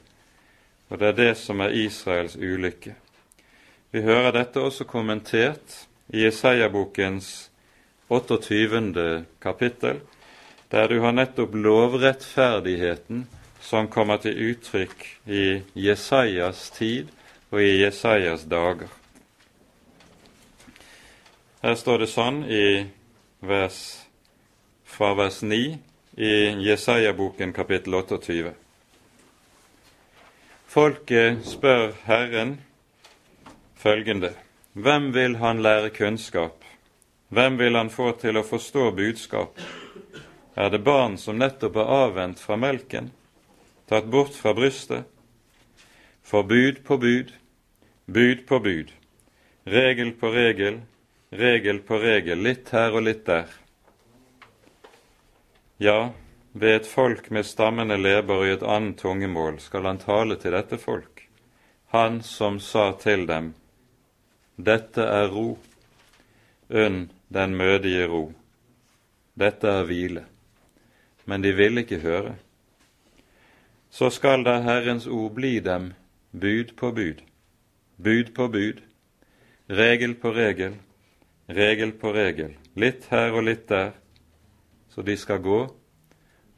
og 0.88 1.02
det 1.02 1.10
er 1.10 1.18
det 1.18 1.34
som 1.36 1.60
er 1.60 1.76
Israels 1.76 2.36
ulykke. 2.36 2.94
Vi 3.92 4.02
hører 4.04 4.32
dette 4.32 4.60
også 4.64 4.88
kommentert 4.88 5.84
i 6.08 6.24
Jesaja-bokens 6.24 7.50
28. 8.08 9.24
kapittel, 9.40 10.00
der 10.72 10.88
du 10.88 11.00
har 11.04 11.12
nettopp 11.12 11.54
lovrettferdigheten 11.54 13.26
som 13.60 13.88
kommer 13.92 14.16
til 14.16 14.36
uttrykk 14.48 15.08
i 15.26 15.60
Jesajas 15.76 16.70
tid 16.72 17.12
og 17.50 17.60
i 17.60 17.82
Jesajas 17.82 18.48
dager. 18.48 18.88
Her 21.60 21.74
står 21.76 22.04
det 22.04 22.08
sånn 22.12 22.46
i 22.48 22.64
vers, 23.40 24.06
fra 24.84 25.14
vers 25.14 25.42
9 25.42 25.78
i 26.16 26.30
Jesaja-boken 26.68 27.52
kapittel 27.52 27.94
28. 27.94 28.52
Folket 30.66 31.46
spør 31.46 31.92
Herren 32.04 32.60
følgende.: 33.76 34.32
Hvem 34.72 35.14
vil 35.14 35.36
han 35.36 35.62
lære 35.62 35.90
kunnskap? 35.90 36.64
Hvem 37.28 37.58
vil 37.58 37.76
han 37.76 37.90
få 37.90 38.12
til 38.18 38.36
å 38.36 38.42
forstå 38.42 38.90
budskap? 38.90 39.60
Er 40.56 40.70
det 40.70 40.82
barn 40.84 41.16
som 41.18 41.38
nettopp 41.38 41.76
er 41.76 41.94
avvent 41.94 42.40
fra 42.40 42.56
melken, 42.56 43.12
tatt 43.86 44.10
bort 44.10 44.34
fra 44.34 44.52
brystet? 44.52 45.04
For 46.22 46.42
bud 46.42 46.82
på 46.84 46.96
bud, 46.96 47.32
bud 48.06 48.46
på 48.46 48.58
bud, 48.58 48.90
regel 49.66 50.12
på 50.12 50.32
regel, 50.34 50.80
regel 51.30 51.78
på 51.78 51.98
regel, 51.98 52.42
litt 52.42 52.70
her 52.72 52.94
og 52.94 53.04
litt 53.04 53.24
der. 53.26 53.50
Ja, 55.78 56.12
ved 56.52 56.80
et 56.80 56.86
folk 56.90 57.30
med 57.30 57.46
stammende 57.46 57.98
leber 58.00 58.46
i 58.46 58.54
et 58.56 58.64
annet 58.64 58.98
tungemål 58.98 59.60
skal 59.62 59.86
han 59.86 60.00
tale 60.02 60.38
til 60.40 60.56
dette 60.56 60.78
folk, 60.80 61.28
han 61.94 62.22
som 62.22 62.58
sa 62.60 62.90
til 62.98 63.26
dem, 63.28 63.52
dette 64.56 65.04
er 65.04 65.28
ro, 65.30 65.58
unn 66.68 67.06
den 67.28 67.54
mødige 67.56 68.08
ro, 68.10 68.24
dette 69.38 69.70
er 69.70 69.86
hvile. 69.86 70.24
Men 71.28 71.44
de 71.44 71.52
ville 71.52 71.84
ikke 71.84 72.00
høre. 72.00 72.34
Så 73.90 74.08
skal 74.10 74.42
da 74.44 74.58
Herrens 74.64 75.06
ord 75.06 75.36
bli 75.36 75.58
dem 75.60 75.92
bud 76.32 76.74
på 76.76 76.90
bud, 76.96 77.22
bud 77.96 78.34
på 78.34 78.48
bud, 78.48 78.82
regel 79.68 80.14
på 80.18 80.32
regel, 80.34 80.74
regel 81.48 81.92
på 81.92 82.12
regel, 82.12 82.56
litt 82.76 83.08
her 83.12 83.32
og 83.32 83.46
litt 83.48 83.68
der, 83.68 83.94
så 84.92 85.02
de 85.02 85.16
skal 85.16 85.40
gå 85.44 85.60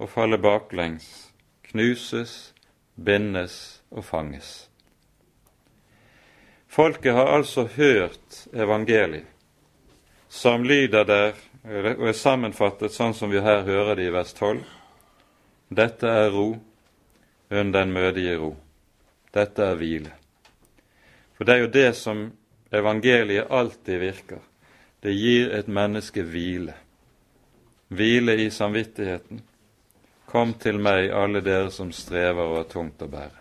og 0.01 0.11
falle 0.11 0.39
baklengs, 0.41 1.31
knuses, 1.71 2.53
bindes 2.95 3.83
og 3.91 4.05
fanges. 4.05 4.71
Folket 6.71 7.15
har 7.15 7.31
altså 7.35 7.67
hørt 7.67 8.45
evangeliet, 8.55 9.27
som 10.29 10.65
lyder 10.65 11.05
der 11.05 11.39
og 11.65 12.07
er 12.09 12.17
sammenfattet 12.17 12.95
sånn 12.95 13.15
som 13.15 13.31
vi 13.31 13.43
her 13.43 13.65
hører 13.67 13.99
det 13.99 14.07
i 14.09 14.13
vers 14.15 14.33
12. 14.33 14.63
Dette 15.71 16.09
er 16.09 16.31
ro, 16.33 16.55
unn 17.51 17.73
den 17.75 17.93
mødige 17.93 18.39
ro. 18.41 18.55
Dette 19.35 19.67
er 19.67 19.77
hvile. 19.79 20.15
For 21.37 21.47
det 21.47 21.55
er 21.55 21.65
jo 21.65 21.75
det 21.75 21.91
som 21.99 22.23
evangeliet 22.75 23.51
alltid 23.51 24.01
virker. 24.01 24.41
Det 25.01 25.13
gir 25.17 25.55
et 25.57 25.69
menneske 25.69 26.23
hvile. 26.23 26.75
Hvile 27.89 28.37
i 28.45 28.51
samvittigheten. 28.51 29.41
Kom 30.31 30.55
til 30.61 30.79
meg, 30.79 31.09
alle 31.11 31.41
dere 31.43 31.71
som 31.75 31.91
strever 31.93 32.45
og 32.45 32.59
har 32.61 32.69
tungt 32.71 33.03
å 33.03 33.09
bære. 33.11 33.39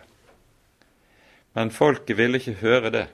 Men 1.54 1.70
folket 1.70 2.16
ville 2.18 2.40
ikke 2.40 2.58
høre 2.62 2.92
det. 2.94 3.06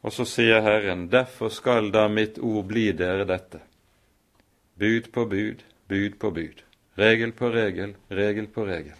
Og 0.00 0.14
så 0.16 0.24
sier 0.24 0.64
Herren, 0.64 1.08
derfor 1.12 1.52
skal 1.52 1.92
da 1.92 2.06
mitt 2.08 2.38
ord 2.38 2.64
bli 2.70 2.88
dere 2.96 3.26
dette. 3.28 3.60
Bud 4.80 5.12
på 5.12 5.26
bud, 5.28 5.62
bud 5.88 6.16
på 6.18 6.30
bud. 6.30 6.64
Regel 6.98 7.32
på 7.36 7.50
regel, 7.52 7.94
regel 8.08 8.48
på 8.48 8.64
regel. 8.64 8.96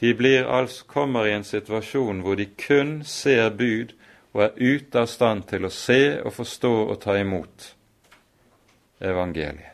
De 0.00 0.12
blir 0.14 0.44
altså, 0.44 0.84
kommer 0.86 1.26
i 1.26 1.34
en 1.36 1.44
situasjon 1.44 2.20
hvor 2.24 2.36
de 2.36 2.46
kun 2.56 3.00
ser 3.04 3.50
bud 3.56 3.96
og 4.32 4.42
er 4.44 4.58
ute 4.58 5.02
av 5.02 5.08
stand 5.10 5.46
til 5.50 5.66
å 5.66 5.72
se 5.74 6.02
og 6.22 6.34
forstå 6.36 6.72
og 6.86 7.00
ta 7.02 7.16
imot 7.18 7.72
evangeliet. 9.00 9.66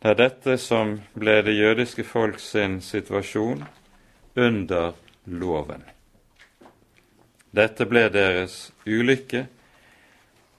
Det 0.00 0.12
er 0.12 0.18
dette 0.20 0.54
som 0.62 0.92
ble 1.18 1.40
det 1.42 1.56
jødiske 1.56 2.04
folk 2.06 2.38
sin 2.40 2.78
situasjon 2.84 3.64
under 4.36 4.92
loven. 5.26 5.82
Dette 7.50 7.88
ble 7.88 8.04
deres 8.12 8.70
ulykke 8.86 9.46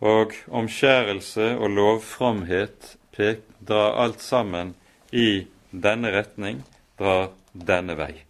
og 0.03 0.35
omskjærelse 0.49 1.53
og 1.55 1.73
lovfromhet 1.77 2.95
drar 3.17 3.97
alt 4.03 4.21
sammen 4.21 4.75
i 5.11 5.47
denne 5.71 6.11
retning, 6.13 6.61
drar 6.97 7.31
denne 7.53 7.95
vei. 7.97 8.26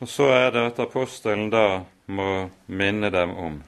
Og 0.00 0.08
så 0.08 0.30
er 0.34 0.50
det 0.50 0.64
at 0.72 0.80
apostelen 0.82 1.50
da 1.52 1.84
må 2.06 2.48
minne 2.66 3.10
dem 3.10 3.36
om 3.36 3.62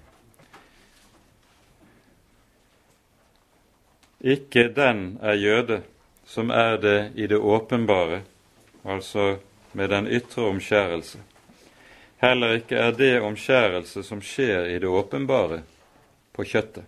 Ikke 4.27 4.69
den 4.75 5.19
er 5.23 5.37
jøde 5.39 5.83
som 6.27 6.51
er 6.51 6.77
det 6.83 7.13
i 7.15 7.27
det 7.27 7.39
åpenbare, 7.39 8.23
altså 8.85 9.37
med 9.73 9.89
den 9.89 10.07
ytre 10.07 10.43
omskjærelse. 10.43 11.19
Heller 12.19 12.57
ikke 12.59 12.77
er 12.77 12.91
det 12.91 13.21
omskjærelse 13.21 14.03
som 14.03 14.23
skjer 14.23 14.67
i 14.73 14.79
det 14.83 14.89
åpenbare, 14.89 15.61
på 16.33 16.45
kjøttet. 16.45 16.85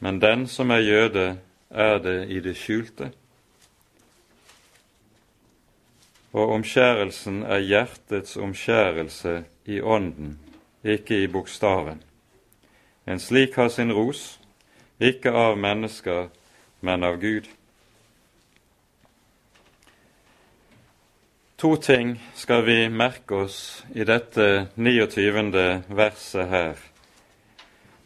Men 0.00 0.20
den 0.20 0.46
som 0.48 0.70
er 0.70 0.82
jøde, 0.82 1.38
er 1.70 1.98
det 1.98 2.28
i 2.30 2.40
det 2.40 2.56
skjulte. 2.56 3.12
Og 6.32 6.52
omskjærelsen 6.52 7.42
er 7.42 7.58
hjertets 7.58 8.36
omskjærelse 8.36 9.44
i 9.64 9.80
ånden, 9.80 10.38
ikke 10.84 11.22
i 11.22 11.26
bokstaven. 11.26 12.02
En 13.06 13.20
slik 13.20 13.54
har 13.56 13.68
sin 13.68 13.92
ros, 13.92 14.40
ikke 15.00 15.32
av 15.32 15.56
mennesker, 15.58 16.28
men 16.80 17.04
av 17.04 17.16
Gud. 17.20 17.48
To 21.58 21.76
ting 21.76 22.18
skal 22.34 22.62
vi 22.66 22.88
merke 22.88 23.44
oss 23.46 23.84
i 23.94 24.04
dette 24.04 24.68
29. 24.76 25.82
verset 25.88 26.48
her 26.48 26.88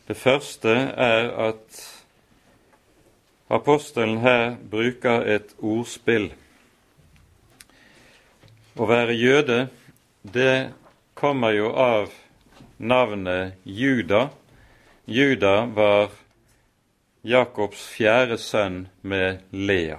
det 0.09 0.17
første 0.17 0.69
er 0.69 1.31
at 1.49 1.83
apostelen 3.51 4.19
her 4.19 4.57
bruker 4.71 5.23
et 5.37 5.55
ordspill. 5.59 6.33
Å 8.73 8.87
være 8.89 9.13
jøde, 9.13 9.67
det 10.25 10.73
kommer 11.13 11.53
jo 11.53 11.75
av 11.77 12.13
navnet 12.81 13.59
Juda. 13.69 14.31
Juda 15.05 15.67
var 15.67 16.15
Jakobs 17.21 17.83
fjerde 17.93 18.39
sønn 18.41 18.87
med 19.05 19.43
Lea. 19.53 19.99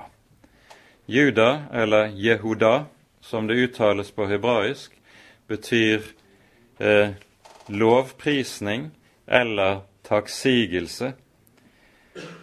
Juda, 1.05 1.67
eller 1.69 2.09
Jehuda, 2.17 2.85
som 3.21 3.45
det 3.47 3.59
uttales 3.61 4.09
på 4.11 4.25
hebraisk, 4.31 4.95
betyr 5.47 6.07
eh, 6.79 7.13
lovprisning 7.67 8.87
eller 9.27 9.83
takksigelse. 10.01 11.11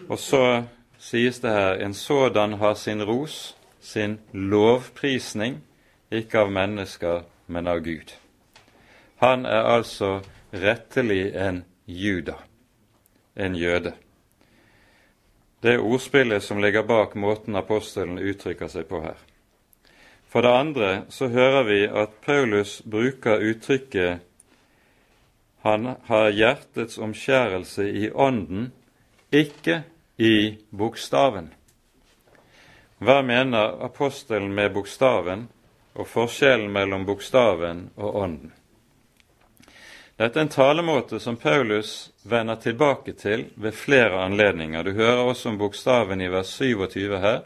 Og 0.07 0.15
så 0.19 0.63
sies 0.95 1.41
det 1.43 1.51
her 1.51 1.83
en 1.83 1.93
sådan 1.93 2.55
har 2.63 2.79
sin 2.79 3.03
ros, 3.03 3.57
sin 3.81 4.19
lovprisning, 4.31 5.59
ikke 6.11 6.45
av 6.45 6.51
mennesker, 6.51 7.23
men 7.47 7.67
av 7.67 7.81
Gud. 7.85 8.13
Han 9.21 9.45
er 9.45 9.67
altså 9.75 10.21
rettelig 10.51 11.33
en 11.35 11.63
juda, 11.85 12.37
en 13.35 13.55
jøde. 13.55 13.93
Det 15.61 15.75
er 15.75 15.83
ordspillet 15.85 16.43
som 16.43 16.61
ligger 16.61 16.83
bak 16.83 17.13
måten 17.15 17.55
apostelen 17.55 18.19
uttrykker 18.19 18.67
seg 18.71 18.87
på 18.89 19.03
her. 19.03 19.19
For 20.31 20.41
det 20.41 20.51
andre 20.55 20.91
så 21.09 21.27
hører 21.27 21.63
vi 21.67 21.79
at 21.85 22.17
Paulus 22.25 22.79
bruker 22.81 23.43
uttrykket 23.51 24.21
han 25.61 25.95
har 26.03 26.31
hjertets 26.33 26.97
omskjærelse 26.97 27.85
i 27.85 28.07
ånden, 28.09 28.71
ikke 29.31 29.83
i 30.17 30.57
bokstaven. 30.73 31.51
Hva 32.97 33.21
mener 33.21 33.77
apostelen 33.85 34.55
med 34.57 34.73
bokstaven, 34.73 35.49
og 35.93 36.07
forskjellen 36.07 36.71
mellom 36.71 37.05
bokstaven 37.05 37.89
og 37.95 38.15
ånden? 38.23 38.51
Dette 40.21 40.37
er 40.37 40.45
en 40.45 40.53
talemåte 40.53 41.17
som 41.19 41.37
Paulus 41.39 42.11
vender 42.23 42.59
tilbake 42.61 43.15
til 43.17 43.47
ved 43.55 43.73
flere 43.73 44.21
anledninger. 44.21 44.83
Du 44.83 44.91
hører 44.93 45.23
også 45.23 45.49
om 45.49 45.57
bokstaven 45.57 46.21
i 46.21 46.29
vers 46.29 46.51
27 46.59 47.17
her. 47.19 47.39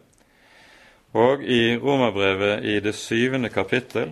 Og 1.15 1.43
i 1.43 1.77
Romerbrevet 1.77 2.65
i 2.65 2.79
det 2.83 2.95
syvende 2.99 3.49
kapittel 3.49 4.11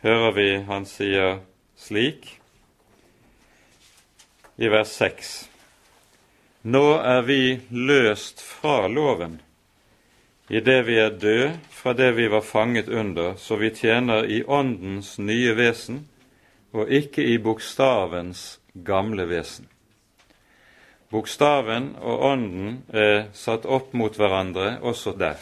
hører 0.00 0.32
vi 0.32 0.48
han 0.64 0.86
sier 0.88 1.42
slik 1.76 2.40
i 4.56 4.68
vers 4.72 4.96
6. 4.96 5.34
Nå 6.62 6.86
er 7.04 7.20
vi 7.28 7.42
løst 7.70 8.40
fra 8.44 8.88
loven, 8.88 9.38
idet 10.50 10.86
vi 10.86 10.98
er 10.98 11.14
døde 11.14 11.52
fra 11.70 11.94
det 11.94 12.10
vi 12.16 12.26
var 12.28 12.42
fanget 12.42 12.88
under, 12.88 13.36
så 13.36 13.56
vi 13.56 13.70
tjener 13.70 14.26
i 14.26 14.42
Åndens 14.44 15.18
nye 15.18 15.54
vesen, 15.56 16.08
og 16.72 16.90
ikke 16.90 17.22
i 17.22 17.38
bokstavens 17.38 18.60
gamle 18.74 19.26
vesen. 19.30 19.68
Bokstaven 21.10 21.96
og 21.98 22.22
ånden 22.22 22.76
er 22.94 23.32
satt 23.34 23.66
opp 23.66 23.94
mot 23.98 24.14
hverandre 24.14 24.76
også 24.86 25.16
der. 25.18 25.38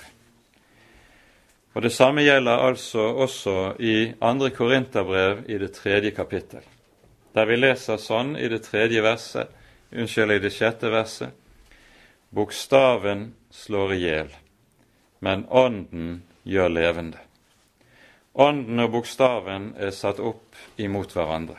Og 1.75 1.83
Det 1.83 1.93
samme 1.93 2.25
gjelder 2.25 2.65
altså 2.65 2.99
også 2.99 3.75
i 3.79 4.13
andre 4.21 4.51
Korinterbrev 4.51 5.45
i 5.47 5.59
det 5.59 5.73
tredje 5.73 6.11
kapittel, 6.11 6.65
der 7.35 7.45
vi 7.47 7.57
leser 7.57 8.01
sånn 8.01 8.37
i 8.37 8.49
det 8.49 8.63
tredje 8.65 9.03
verset, 9.05 9.53
unnskyld, 9.93 10.33
i 10.33 10.43
det 10.43 10.53
sjette 10.53 10.91
verset, 10.91 11.33
Bokstaven 12.35 13.35
slår 13.51 13.93
i 13.95 14.01
hjel, 14.03 14.33
men 15.25 15.47
ånden 15.49 16.23
gjør 16.49 16.69
levende. 16.73 17.21
Ånden 18.39 18.81
og 18.85 18.93
bokstaven 18.95 19.73
er 19.81 19.91
satt 19.95 20.21
opp 20.23 20.59
imot 20.79 21.15
hverandre. 21.17 21.59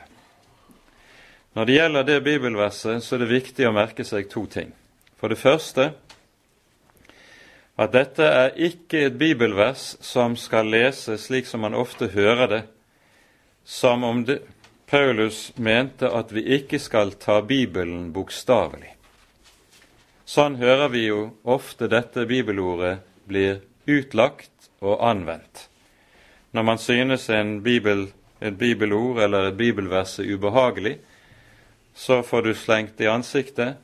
Når 1.52 1.66
det 1.66 1.74
gjelder 1.74 2.06
det 2.06 2.20
bibelverset, 2.24 3.02
så 3.02 3.16
er 3.16 3.24
det 3.24 3.32
viktig 3.32 3.66
å 3.68 3.74
merke 3.74 4.06
seg 4.06 4.30
to 4.30 4.46
ting. 4.46 4.70
For 5.18 5.28
det 5.28 5.40
første 5.40 5.90
at 7.80 7.92
dette 7.92 8.24
er 8.24 8.56
ikke 8.60 9.06
et 9.06 9.18
bibelvers 9.18 9.94
som 10.04 10.36
skal 10.36 10.68
leses 10.68 11.26
slik 11.26 11.48
som 11.48 11.64
man 11.64 11.76
ofte 11.76 12.10
hører 12.12 12.48
det, 12.48 12.62
som 13.64 14.04
om 14.04 14.24
det, 14.28 14.40
Paulus 14.90 15.52
mente 15.56 16.08
at 16.10 16.32
vi 16.34 16.42
ikke 16.56 16.80
skal 16.82 17.12
ta 17.14 17.38
Bibelen 17.46 18.10
bokstavelig. 18.12 18.90
Sånn 20.26 20.56
hører 20.58 20.90
vi 20.90 21.04
jo 21.06 21.20
ofte 21.46 21.86
dette 21.90 22.24
bibelordet 22.26 22.98
blir 23.30 23.60
utlagt 23.88 24.70
og 24.82 24.98
anvendt 25.06 25.70
når 26.50 26.62
man 26.62 26.78
synes 26.78 27.28
en 27.30 27.62
bibel, 27.62 28.08
et 28.42 28.58
bibelord 28.58 29.22
eller 29.22 29.48
et 29.48 29.56
bibelvers 29.56 30.18
er 30.18 30.34
ubehagelig, 30.34 30.98
så 31.94 32.22
får 32.22 32.42
du 32.42 32.54
slengt 32.54 33.00
i 33.00 33.06
ansiktet 33.06 33.76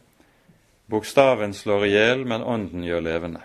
bokstaven 0.86 1.54
slår 1.54 1.86
i 1.86 1.90
hjel, 1.90 2.24
men 2.26 2.42
ånden 2.42 2.84
gjør 2.86 3.02
levende. 3.02 3.40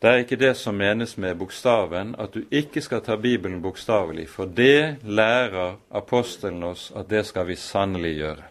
Det 0.00 0.10
er 0.10 0.20
ikke 0.20 0.36
det 0.36 0.52
som 0.60 0.76
menes 0.76 1.16
med 1.16 1.38
bokstaven, 1.40 2.14
at 2.20 2.34
du 2.34 2.44
ikke 2.50 2.82
skal 2.84 3.00
ta 3.00 3.16
Bibelen 3.16 3.62
bokstavelig, 3.62 4.28
for 4.28 4.44
det 4.44 4.98
lærer 5.02 5.78
apostelen 5.90 6.62
oss 6.68 6.90
at 6.96 7.08
det 7.10 7.24
skal 7.26 7.48
vi 7.48 7.56
sannelig 7.56 8.12
gjøre. 8.18 8.44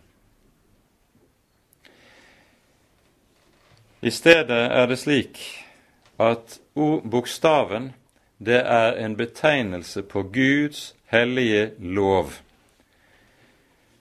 I 4.06 4.12
stedet 4.12 4.72
er 4.72 4.86
det 4.88 5.00
slik 5.02 5.40
at 6.22 6.60
bokstaven 7.10 7.88
det 8.38 8.60
er 8.62 9.00
en 9.02 9.16
betegnelse 9.18 10.04
på 10.06 10.22
Guds 10.30 10.92
hellige 11.10 11.72
lov. 11.80 12.30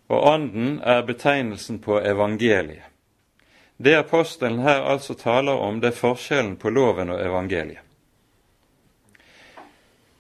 Og 0.09 0.27
Ånden 0.29 0.83
er 0.85 1.07
betegnelsen 1.09 1.79
på 1.79 1.97
evangeliet. 2.01 2.85
Det 3.77 3.95
apostelen 3.97 4.59
her 4.59 4.85
altså 4.85 5.15
taler 5.15 5.53
om, 5.53 5.81
det 5.81 5.89
er 5.95 5.97
forskjellen 5.97 6.57
på 6.57 6.71
loven 6.71 7.11
og 7.11 7.25
evangeliet. 7.25 7.81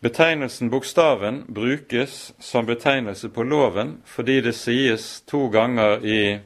Betegnelsen 0.01 0.71
bokstaven 0.71 1.45
brukes 1.55 2.33
som 2.41 2.67
betegnelse 2.67 3.29
på 3.29 3.43
loven 3.43 3.99
fordi 4.05 4.41
det 4.41 4.57
sies 4.57 5.21
to 5.29 5.49
ganger 5.49 6.01
i 6.01 6.39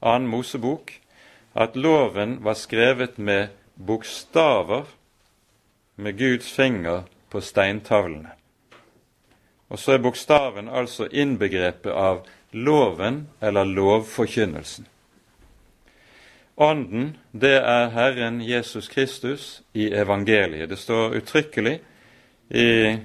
annen 0.00 0.32
Mosebok 0.32 0.96
at 1.54 1.76
loven 1.76 2.38
var 2.44 2.54
skrevet 2.54 3.18
med 3.18 3.48
bokstaver 3.74 4.84
med 5.96 6.18
Guds 6.18 6.52
finger 6.52 7.02
på 7.30 7.40
steintavlene. 7.40 8.30
Og 9.70 9.78
så 9.78 9.92
er 9.92 10.02
bokstaven 10.02 10.68
altså 10.68 11.06
innbegrepet 11.12 11.92
av 11.92 12.24
loven 12.52 13.28
eller 13.40 13.64
lovforkynnelsen. 13.64 14.86
Ånden, 16.60 17.16
det 17.32 17.56
er 17.56 17.88
Herren 17.94 18.40
Jesus 18.44 18.88
Kristus 18.88 19.62
i 19.72 19.86
evangeliet. 19.94 20.68
Det 20.68 20.78
står 20.78 21.14
uttrykkelig 21.20 21.78
i 22.50 22.98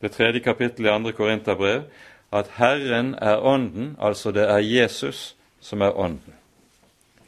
det 0.00 0.12
tredje 0.12 0.40
kapittelet 0.40 0.90
i 0.90 0.94
andre 0.94 1.12
Korinterbrev 1.12 1.88
at 2.32 2.50
Herren 2.58 3.14
er 3.14 3.40
Ånden, 3.42 3.96
altså 3.98 4.30
det 4.30 4.44
er 4.50 4.58
Jesus 4.58 5.36
som 5.60 5.80
er 5.80 5.98
Ånden. 5.98 6.36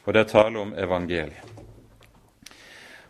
Og 0.09 0.13
det 0.13 0.23
er 0.23 0.31
tale 0.31 0.57
om 0.57 0.73
evangeliet. 0.73 1.45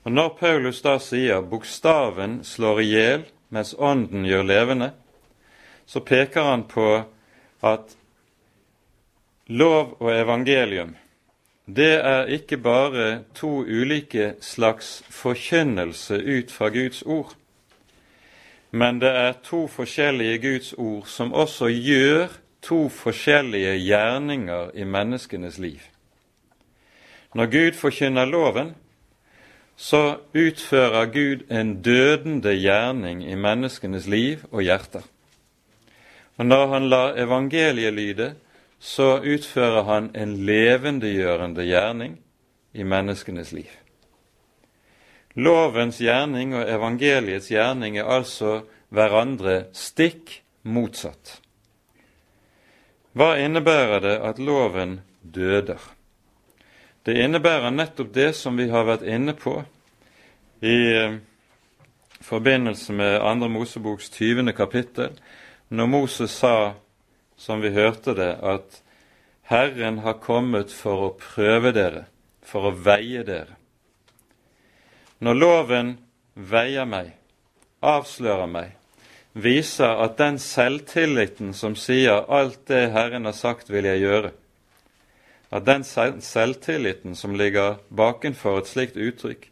Og 0.04 0.12
Når 0.12 0.38
Paulus 0.40 0.82
da 0.82 0.98
sier 1.00 1.42
'bokstaven 1.42 2.44
slår 2.44 2.80
i 2.80 2.88
hjel, 2.92 3.24
mens 3.50 3.76
ånden 3.80 4.26
gjør 4.26 4.44
levende', 4.44 4.92
så 5.86 6.00
peker 6.00 6.44
han 6.44 6.64
på 6.64 7.04
at 7.64 7.96
lov 9.48 9.96
og 10.00 10.12
evangelium 10.12 10.96
det 11.76 11.94
er 11.94 12.26
ikke 12.26 12.58
bare 12.58 13.24
to 13.36 13.62
ulike 13.62 14.34
slags 14.42 15.04
forkynnelse 15.10 16.16
ut 16.16 16.52
fra 16.52 16.70
Guds 16.70 17.02
ord, 17.02 17.36
men 18.72 19.02
det 19.02 19.10
er 19.10 19.34
to 19.44 19.68
forskjellige 19.68 20.38
Guds 20.38 20.74
ord 20.74 21.06
som 21.06 21.34
også 21.34 21.70
gjør 21.70 22.28
to 22.62 22.90
forskjellige 22.90 23.78
gjerninger 23.86 24.72
i 24.74 24.84
menneskenes 24.84 25.58
liv. 25.58 25.80
Når 27.34 27.46
Gud 27.46 27.78
forkynner 27.78 28.26
loven, 28.26 28.74
så 29.80 30.18
utfører 30.36 31.06
Gud 31.14 31.46
en 31.52 31.82
dødende 31.82 32.56
gjerning 32.58 33.24
i 33.24 33.36
menneskenes 33.36 34.08
liv 34.08 34.44
og 34.52 34.62
hjerter. 34.62 35.06
Og 36.38 36.46
når 36.46 36.68
han 36.74 36.88
lar 36.90 37.20
evangeliet 37.20 37.94
lyde, 37.94 38.34
så 38.80 39.20
utfører 39.20 39.84
han 39.84 40.10
en 40.16 40.38
levendegjørende 40.48 41.64
gjerning 41.68 42.18
i 42.74 42.84
menneskenes 42.84 43.52
liv. 43.52 43.72
Lovens 45.36 46.00
gjerning 46.02 46.56
og 46.56 46.66
evangeliets 46.68 47.52
gjerning 47.52 48.00
er 48.00 48.10
altså 48.10 48.64
hverandre 48.90 49.70
stikk 49.76 50.40
motsatt. 50.64 51.38
Hva 53.14 53.36
innebærer 53.40 54.04
det 54.04 54.18
at 54.26 54.40
loven 54.40 55.00
døder? 55.22 55.80
Det 57.10 57.24
innebærer 57.24 57.72
nettopp 57.74 58.12
det 58.14 58.36
som 58.38 58.58
vi 58.60 58.68
har 58.70 58.84
vært 58.86 59.02
inne 59.10 59.34
på 59.34 59.56
i 60.62 60.74
eh, 60.94 61.16
forbindelse 62.22 62.94
med 62.94 63.16
andre 63.26 63.48
Moseboks 63.50 64.12
20. 64.14 64.52
kapittel, 64.54 65.16
når 65.74 65.88
Moses 65.90 66.36
sa, 66.38 66.76
som 67.34 67.64
vi 67.64 67.72
hørte 67.74 68.14
det, 68.14 68.30
at 68.46 68.78
Herren 69.50 70.04
har 70.06 70.20
kommet 70.22 70.70
for 70.70 71.08
å 71.08 71.16
prøve 71.18 71.72
dere, 71.74 72.04
for 72.46 72.70
å 72.70 72.76
veie 72.78 73.24
dere. 73.26 73.58
Når 75.18 75.40
loven 75.40 75.90
veier 76.36 76.86
meg, 76.86 77.16
avslører 77.82 78.54
meg, 78.54 78.76
viser 79.34 79.98
at 80.06 80.22
den 80.22 80.38
selvtilliten 80.38 81.58
som 81.58 81.74
sier 81.74 82.22
'alt 82.30 82.68
det 82.68 82.92
Herren 82.94 83.26
har 83.26 83.34
sagt, 83.34 83.74
vil 83.74 83.90
jeg 83.90 84.06
gjøre', 84.06 84.36
at 85.50 85.66
den 85.66 85.84
selvtilliten 85.84 87.16
som 87.16 87.36
ligger 87.36 87.80
bakenfor 87.90 88.60
et 88.62 88.70
slikt 88.70 88.98
uttrykk, 88.98 89.48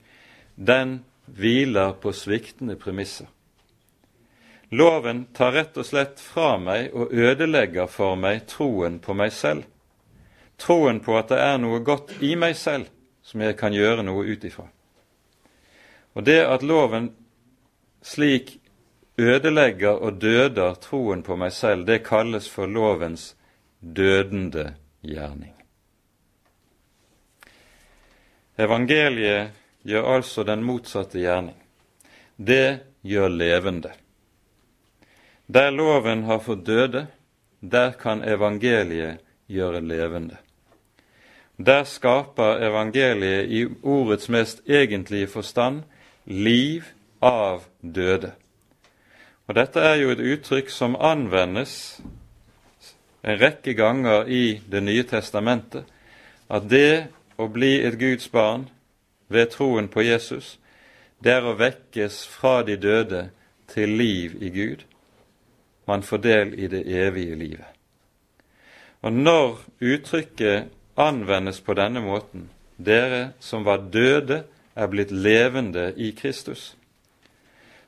den 0.55 0.99
hviler 1.25 1.95
på 2.01 2.13
sviktende 2.13 2.75
premisser. 2.75 3.27
Loven 4.69 5.25
tar 5.33 5.53
rett 5.55 5.77
og 5.79 5.87
slett 5.87 6.19
fra 6.19 6.57
meg 6.59 6.91
og 6.93 7.13
ødelegger 7.15 7.87
for 7.87 8.19
meg 8.19 8.43
troen 8.51 8.99
på 8.99 9.15
meg 9.15 9.31
selv. 9.31 9.63
Troen 10.59 10.99
på 11.03 11.15
at 11.17 11.31
det 11.31 11.39
er 11.39 11.57
noe 11.61 11.79
godt 11.85 12.17
i 12.21 12.35
meg 12.35 12.57
selv 12.59 12.89
som 13.23 13.43
jeg 13.43 13.57
kan 13.59 13.75
gjøre 13.75 14.03
noe 14.07 14.25
ut 14.27 14.43
ifra. 14.47 14.67
Og 16.15 16.25
det 16.25 16.41
at 16.43 16.63
loven 16.63 17.11
slik 18.03 18.57
ødelegger 19.17 20.01
og 20.03 20.21
døder 20.21 20.77
troen 20.81 21.23
på 21.23 21.35
meg 21.35 21.53
selv, 21.53 21.85
det 21.87 22.05
kalles 22.05 22.49
for 22.49 22.67
lovens 22.67 23.35
dødende 23.81 24.73
gjerning. 25.01 25.56
Evangeliet 28.57 29.53
gjør 29.85 30.07
altså 30.15 30.43
den 30.43 30.63
motsatte 30.65 31.19
gjerning. 31.21 31.55
Det 32.37 32.79
gjør 33.05 33.29
levende. 33.29 33.91
Der 35.47 35.71
loven 35.71 36.25
har 36.27 36.41
fått 36.43 36.65
døde, 36.65 37.05
der 37.59 37.93
kan 37.99 38.23
evangeliet 38.23 39.21
gjøre 39.47 39.81
levende. 39.81 40.37
Der 41.57 41.83
skaper 41.83 42.59
evangeliet 42.67 43.49
i 43.49 43.63
ordets 43.83 44.29
mest 44.29 44.61
egentlige 44.69 45.27
forstand 45.27 45.83
liv 46.25 46.85
av 47.21 47.63
døde. 47.81 48.33
Og 49.47 49.55
Dette 49.55 49.79
er 49.79 49.95
jo 50.01 50.11
et 50.11 50.21
uttrykk 50.21 50.69
som 50.69 50.97
anvendes 50.99 52.01
en 53.23 53.39
rekke 53.39 53.73
ganger 53.73 54.27
i 54.27 54.59
Det 54.71 54.83
nye 54.83 55.03
testamentet, 55.03 55.85
at 56.49 56.69
det 56.69 57.07
å 57.37 57.47
bli 57.47 57.77
et 57.85 57.97
Guds 57.99 58.29
barn 58.29 58.67
ved 59.27 59.51
troen 59.53 59.87
på 59.87 60.01
Jesus, 60.01 60.57
det 61.23 61.33
er 61.37 61.45
å 61.45 61.55
vekkes 61.57 62.25
fra 62.29 62.61
de 62.65 62.77
døde 62.77 63.29
til 63.71 63.97
liv 63.99 64.37
i 64.43 64.49
Gud. 64.53 64.83
Man 65.87 66.03
får 66.03 66.23
del 66.23 66.53
i 66.59 66.67
det 66.67 66.83
evige 66.85 67.35
livet. 67.35 67.71
Og 69.01 69.13
når 69.13 69.59
uttrykket 69.79 70.69
anvendes 70.97 71.61
på 71.61 71.73
denne 71.77 72.01
måten, 72.01 72.49
dere 72.77 73.31
som 73.39 73.65
var 73.65 73.87
døde, 73.93 74.43
er 74.77 74.87
blitt 74.87 75.11
levende 75.11 75.89
i 75.97 76.11
Kristus, 76.13 76.75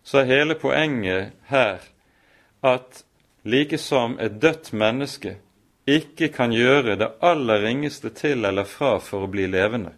så 0.03 0.23
er 0.23 0.31
hele 0.31 0.55
poenget 0.57 1.35
her 1.51 1.83
at 2.65 3.03
like 3.43 3.77
som 3.77 4.17
et 4.19 4.41
dødt 4.41 4.73
menneske 4.73 5.35
ikke 5.95 6.29
kan 6.33 6.53
gjøre 6.53 6.95
det 6.99 7.09
aller 7.25 7.63
ringeste 7.63 8.11
til 8.15 8.45
eller 8.45 8.67
fra 8.67 8.97
for 9.03 9.25
å 9.25 9.31
bli 9.31 9.47
levende, 9.47 9.95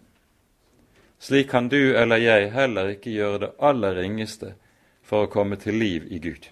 slik 1.22 1.50
kan 1.50 1.68
du 1.68 1.94
eller 1.98 2.22
jeg 2.22 2.50
heller 2.54 2.94
ikke 2.94 3.12
gjøre 3.14 3.44
det 3.44 3.52
aller 3.58 3.94
ringeste 4.00 4.54
for 5.02 5.26
å 5.26 5.30
komme 5.30 5.58
til 5.60 5.78
liv 5.78 6.08
i 6.10 6.18
Gud. 6.22 6.48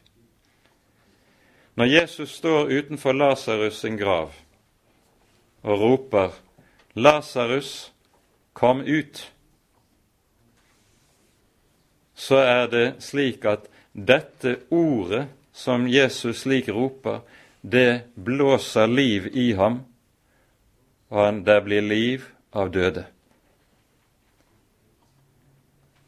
Når 1.74 1.86
Jesus 1.86 2.36
står 2.36 2.70
utenfor 2.70 3.16
Lasarus 3.16 3.80
sin 3.80 3.96
grav 3.96 4.34
og 5.62 5.80
roper 5.80 6.30
'Lasarus, 6.94 7.92
kom 8.52 8.80
ut', 8.80 9.32
så 12.14 12.36
er 12.36 12.66
det 12.66 12.94
slik 12.98 13.44
at 13.44 13.70
dette 13.92 14.56
ordet 14.70 15.28
som 15.52 15.88
Jesus 15.88 16.40
slik 16.40 16.68
roper, 16.68 17.20
det 17.60 18.02
blåser 18.14 18.86
liv 18.86 19.26
i 19.32 19.52
ham, 19.52 19.80
og 21.08 21.42
det 21.44 21.60
blir 21.64 21.82
liv 21.82 22.28
av 22.52 22.70
døde. 22.70 23.04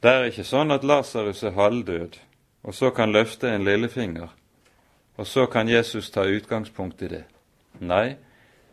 Det 0.03 0.11
er 0.11 0.29
ikke 0.31 0.47
sånn 0.47 0.75
at 0.75 0.85
Lasarus 0.87 1.45
er 1.47 1.55
halvdød, 1.55 2.17
og 2.62 2.75
så 2.75 2.91
kan 2.91 3.12
løfte 3.12 3.51
en 3.51 3.65
lillefinger, 3.67 4.33
og 5.17 5.27
så 5.27 5.47
kan 5.47 5.69
Jesus 5.69 6.11
ta 6.11 6.25
utgangspunkt 6.27 7.03
i 7.03 7.11
det. 7.12 7.25
Nei, 7.79 8.17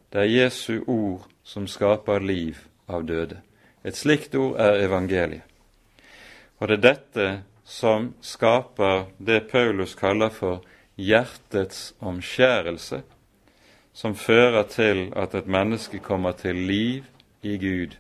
det 0.09 0.23
er 0.23 0.31
Jesu 0.31 0.81
ord 0.87 1.27
som 1.43 1.67
skaper 1.67 2.23
liv 2.25 2.57
av 2.87 3.05
døde. 3.05 3.41
Et 3.83 3.95
slikt 3.95 4.35
ord 4.35 4.57
er 4.59 4.81
evangeliet. 4.85 5.45
Og 6.59 6.67
det 6.67 6.79
er 6.79 6.83
dette 6.83 7.27
som 7.63 8.13
skaper 8.21 9.05
det 9.17 9.47
Paulus 9.51 9.93
kaller 9.95 10.33
for 10.33 10.65
hjertets 10.99 11.93
omskjærelse, 11.99 13.01
som 13.93 14.15
fører 14.15 14.63
til 14.67 15.07
at 15.15 15.35
et 15.35 15.47
menneske 15.47 15.99
kommer 15.99 16.31
til 16.31 16.55
liv 16.55 17.03
i 17.41 17.57
Gud, 17.57 17.95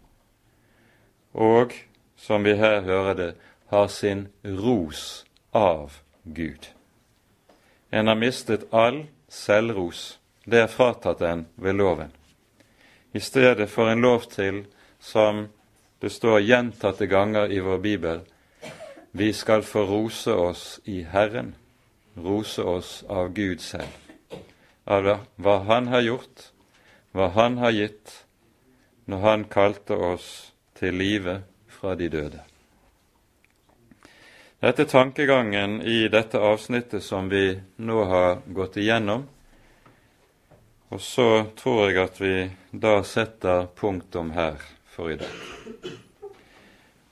og, 1.33 1.73
som 2.15 2.43
vi 2.43 2.55
her 2.59 2.81
hører 2.81 3.13
det, 3.13 3.33
har 3.69 3.87
sin 3.87 4.27
ros 4.43 5.25
av 5.53 6.01
Gud. 6.23 6.71
En 7.91 8.07
har 8.07 8.15
mistet 8.15 8.65
all 8.73 9.05
selvros. 9.29 10.19
Det 10.45 10.63
er 10.63 10.71
fratatt 10.71 11.21
en 11.21 11.45
ved 11.55 11.77
loven. 11.77 12.11
I 13.13 13.19
stedet 13.19 13.69
for 13.69 13.89
en 13.89 14.01
lov 14.01 14.25
til, 14.29 14.65
som 14.99 15.47
det 16.01 16.11
står 16.11 16.39
gjentatte 16.39 17.07
ganger 17.07 17.51
i 17.51 17.59
vår 17.59 17.77
bibel, 17.77 18.21
vi 19.11 19.33
skal 19.33 19.63
få 19.63 19.85
rose 19.85 20.33
oss 20.33 20.79
i 20.85 21.03
Herren, 21.03 21.55
rose 22.15 22.63
oss 22.63 23.03
av 23.07 23.33
Gud 23.33 23.61
selv, 23.61 23.95
av 24.85 25.09
hva 25.35 25.57
Han 25.69 25.87
har 25.87 26.01
gjort, 26.01 26.51
hva 27.11 27.29
Han 27.35 27.57
har 27.57 27.71
gitt, 27.71 28.25
når 29.05 29.25
Han 29.25 29.43
kalte 29.49 29.93
oss 29.93 30.29
til 30.79 30.95
live 30.95 31.41
fra 31.67 31.95
de 31.95 32.09
døde. 32.09 32.43
Dette 34.59 34.83
er 34.83 34.91
tankegangen 34.91 35.81
i 35.81 36.07
dette 36.11 36.39
avsnittet 36.39 37.03
som 37.03 37.29
vi 37.31 37.53
nå 37.77 38.03
har 38.03 38.41
gått 38.45 38.75
igjennom. 38.77 39.23
Og 40.89 41.01
så 41.01 41.45
tror 41.55 41.85
jeg 41.87 42.01
at 42.01 42.19
vi 42.19 42.33
da 42.71 42.97
setter 43.07 43.69
punktum 43.77 44.33
her 44.35 44.59
for 44.89 45.13
i 45.13 45.19
dag. 45.21 45.95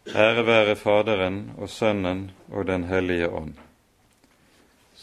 Ære 0.07 0.43
være 0.47 0.75
Faderen 0.75 1.39
og 1.57 1.69
Sønnen 1.69 2.31
og 2.51 2.67
Den 2.67 2.83
hellige 2.89 3.29
ånd, 3.29 3.55